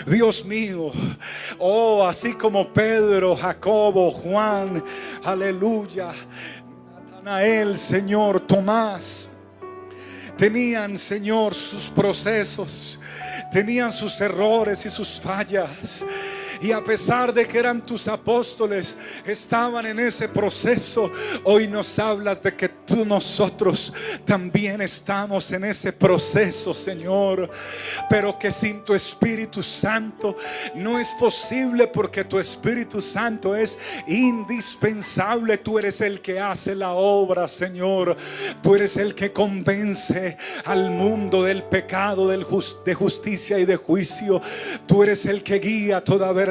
Dios 0.06 0.44
mío, 0.44 0.92
oh, 1.58 2.06
así 2.06 2.34
como 2.34 2.72
Pedro, 2.72 3.34
Jacobo, 3.34 4.12
Juan, 4.12 4.84
aleluya, 5.24 6.12
Natanael, 7.10 7.76
Señor, 7.76 8.38
Tomás, 8.38 9.28
tenían, 10.36 10.96
Señor, 10.96 11.52
sus 11.52 11.90
procesos 11.90 13.00
tenían 13.50 13.92
sus 13.92 14.20
errores 14.20 14.84
y 14.86 14.90
sus 14.90 15.20
fallas. 15.20 16.04
Y 16.60 16.72
a 16.72 16.82
pesar 16.82 17.32
de 17.32 17.46
que 17.46 17.58
eran 17.58 17.82
tus 17.82 18.08
apóstoles, 18.08 18.96
estaban 19.24 19.86
en 19.86 20.00
ese 20.00 20.28
proceso. 20.28 21.10
Hoy 21.44 21.68
nos 21.68 21.98
hablas 21.98 22.42
de 22.42 22.54
que 22.54 22.68
tú 22.68 23.04
nosotros 23.04 23.92
también 24.24 24.80
estamos 24.80 25.50
en 25.52 25.64
ese 25.64 25.92
proceso, 25.92 26.74
Señor. 26.74 27.48
Pero 28.10 28.38
que 28.38 28.50
sin 28.50 28.82
tu 28.82 28.94
Espíritu 28.94 29.62
Santo 29.62 30.36
no 30.74 30.98
es 30.98 31.08
posible 31.20 31.86
porque 31.86 32.24
tu 32.24 32.38
Espíritu 32.38 33.00
Santo 33.00 33.54
es 33.54 33.78
indispensable. 34.08 35.58
Tú 35.58 35.78
eres 35.78 36.00
el 36.00 36.20
que 36.20 36.40
hace 36.40 36.74
la 36.74 36.90
obra, 36.90 37.46
Señor. 37.46 38.16
Tú 38.62 38.74
eres 38.74 38.96
el 38.96 39.14
que 39.14 39.32
convence 39.32 40.36
al 40.64 40.90
mundo 40.90 41.44
del 41.44 41.62
pecado, 41.62 42.28
del 42.28 42.44
de 42.84 42.94
justicia 42.94 43.58
y 43.58 43.64
de 43.64 43.76
juicio. 43.76 44.40
Tú 44.86 45.04
eres 45.04 45.26
el 45.26 45.42
que 45.42 45.58
guía 45.60 46.02
toda 46.02 46.32
verdad 46.32 46.47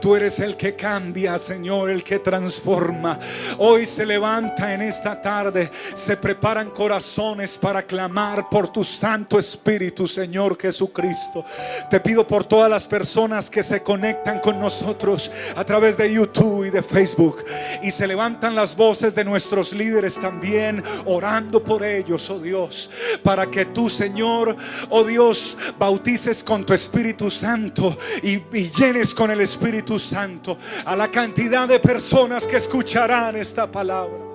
Tú 0.00 0.16
eres 0.16 0.38
el 0.40 0.56
que 0.56 0.74
cambia, 0.74 1.38
Señor, 1.38 1.90
el 1.90 2.04
que 2.04 2.18
transforma. 2.18 3.18
Hoy 3.58 3.86
se 3.86 4.04
levanta 4.04 4.74
en 4.74 4.82
esta 4.82 5.20
tarde, 5.20 5.70
se 5.94 6.16
preparan 6.16 6.70
corazones 6.70 7.58
para 7.58 7.82
clamar 7.82 8.48
por 8.48 8.72
tu 8.72 8.84
Santo 8.84 9.38
Espíritu, 9.38 10.06
Señor 10.06 10.58
Jesucristo. 10.60 11.44
Te 11.90 12.00
pido 12.00 12.26
por 12.26 12.44
todas 12.44 12.70
las 12.70 12.86
personas 12.86 13.50
que 13.50 13.62
se 13.62 13.82
conectan 13.82 14.40
con 14.40 14.60
nosotros 14.60 15.30
a 15.56 15.64
través 15.64 15.96
de 15.96 16.12
YouTube 16.12 16.66
y 16.66 16.70
de 16.70 16.82
Facebook. 16.82 17.44
Y 17.82 17.90
se 17.90 18.06
levantan 18.06 18.54
las 18.54 18.76
voces 18.76 19.14
de 19.14 19.24
nuestros 19.24 19.72
líderes 19.72 20.16
también, 20.16 20.82
orando 21.06 21.62
por 21.62 21.84
ellos, 21.84 22.28
oh 22.30 22.38
Dios, 22.38 22.90
para 23.22 23.46
que 23.46 23.66
tú, 23.66 23.88
Señor, 23.88 24.56
oh 24.90 25.04
Dios, 25.04 25.56
bautices 25.78 26.42
con 26.42 26.64
tu 26.64 26.72
Espíritu 26.74 27.30
Santo 27.30 27.96
y, 28.22 28.42
y 28.52 28.70
llenes 28.70 28.97
con 29.14 29.30
el 29.30 29.40
Espíritu 29.40 30.00
Santo 30.00 30.58
a 30.84 30.96
la 30.96 31.08
cantidad 31.08 31.68
de 31.68 31.78
personas 31.78 32.46
que 32.46 32.56
escucharán 32.56 33.36
esta 33.36 33.70
palabra. 33.70 34.27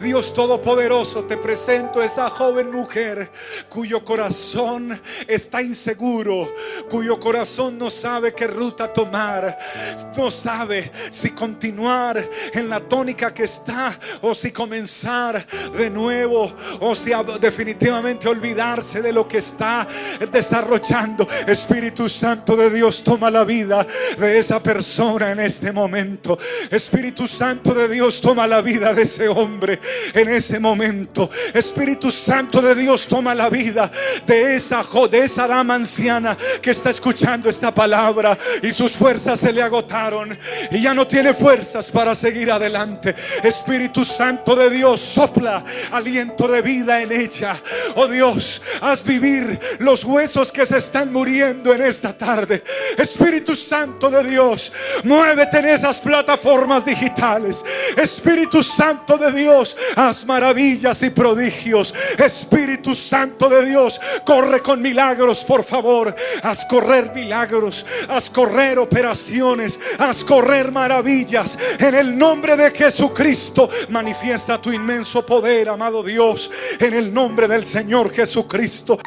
Dios 0.00 0.32
Todopoderoso, 0.32 1.24
te 1.24 1.36
presento 1.36 2.02
esa 2.02 2.30
joven 2.30 2.70
mujer 2.70 3.30
cuyo 3.68 4.04
corazón 4.04 5.00
está 5.26 5.62
inseguro, 5.62 6.52
cuyo 6.90 7.18
corazón 7.18 7.78
no 7.78 7.90
sabe 7.90 8.34
qué 8.34 8.46
ruta 8.46 8.92
tomar, 8.92 9.56
no 10.16 10.30
sabe 10.30 10.90
si 11.10 11.30
continuar 11.30 12.28
en 12.52 12.68
la 12.68 12.80
tónica 12.80 13.32
que 13.32 13.44
está 13.44 13.98
o 14.22 14.34
si 14.34 14.52
comenzar 14.52 15.46
de 15.76 15.90
nuevo 15.90 16.52
o 16.80 16.94
si 16.94 17.10
definitivamente 17.40 18.28
olvidarse 18.28 19.02
de 19.02 19.12
lo 19.12 19.26
que 19.26 19.38
está 19.38 19.86
desarrollando. 20.30 21.26
Espíritu 21.46 22.08
Santo 22.08 22.56
de 22.56 22.70
Dios, 22.70 23.02
toma 23.02 23.30
la 23.30 23.44
vida 23.44 23.86
de 24.18 24.38
esa 24.38 24.62
persona 24.62 25.30
en 25.30 25.40
este 25.40 25.72
momento. 25.72 26.38
Espíritu 26.70 27.26
Santo 27.26 27.74
de 27.74 27.88
Dios, 27.88 28.20
toma 28.20 28.46
la 28.46 28.60
vida 28.62 28.92
de 28.92 29.02
ese 29.02 29.28
hombre 29.28 29.65
en 30.14 30.28
ese 30.28 30.58
momento. 30.58 31.30
Espíritu 31.52 32.10
Santo 32.10 32.60
de 32.60 32.74
Dios 32.74 33.06
toma 33.06 33.34
la 33.34 33.48
vida 33.48 33.90
de 34.26 34.56
esa, 34.56 34.84
de 35.10 35.24
esa 35.24 35.46
dama 35.46 35.74
anciana 35.74 36.36
que 36.60 36.70
está 36.70 36.90
escuchando 36.90 37.48
esta 37.48 37.74
palabra 37.74 38.36
y 38.62 38.70
sus 38.70 38.92
fuerzas 38.92 39.40
se 39.40 39.52
le 39.52 39.62
agotaron 39.62 40.36
y 40.70 40.80
ya 40.80 40.94
no 40.94 41.06
tiene 41.06 41.34
fuerzas 41.34 41.90
para 41.90 42.14
seguir 42.14 42.50
adelante. 42.50 43.14
Espíritu 43.42 44.04
Santo 44.04 44.54
de 44.54 44.70
Dios 44.70 45.00
sopla 45.00 45.64
aliento 45.90 46.48
de 46.48 46.62
vida 46.62 47.00
en 47.02 47.12
ella. 47.12 47.56
Oh 47.94 48.06
Dios, 48.06 48.62
haz 48.80 49.04
vivir 49.04 49.58
los 49.78 50.04
huesos 50.04 50.52
que 50.52 50.66
se 50.66 50.78
están 50.78 51.12
muriendo 51.12 51.72
en 51.72 51.82
esta 51.82 52.16
tarde. 52.16 52.62
Espíritu 52.96 53.56
Santo 53.56 54.10
de 54.10 54.22
Dios, 54.24 54.72
muévete 55.04 55.58
en 55.58 55.66
esas 55.66 56.00
plataformas 56.00 56.84
digitales. 56.84 57.64
Espíritu 57.96 58.62
Santo 58.62 59.16
de 59.16 59.32
Dios, 59.32 59.55
haz 59.96 60.24
maravillas 60.24 61.02
y 61.02 61.10
prodigios. 61.10 61.94
Espíritu 62.18 62.94
Santo 62.94 63.48
de 63.48 63.64
Dios, 63.66 64.00
corre 64.24 64.60
con 64.60 64.82
milagros, 64.82 65.44
por 65.44 65.64
favor. 65.64 66.14
Haz 66.42 66.64
correr 66.66 67.12
milagros, 67.14 67.84
haz 68.08 68.30
correr 68.30 68.78
operaciones, 68.78 69.78
haz 69.98 70.24
correr 70.24 70.70
maravillas. 70.72 71.58
En 71.78 71.94
el 71.94 72.16
nombre 72.16 72.56
de 72.56 72.70
Jesucristo, 72.70 73.68
manifiesta 73.88 74.60
tu 74.60 74.72
inmenso 74.72 75.24
poder, 75.24 75.68
amado 75.68 76.02
Dios, 76.02 76.50
en 76.78 76.94
el 76.94 77.12
nombre 77.12 77.48
del 77.48 77.64
Señor 77.64 78.12
Jesucristo. 78.12 78.98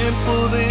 Tiempo 0.00 0.48
de 0.48 0.69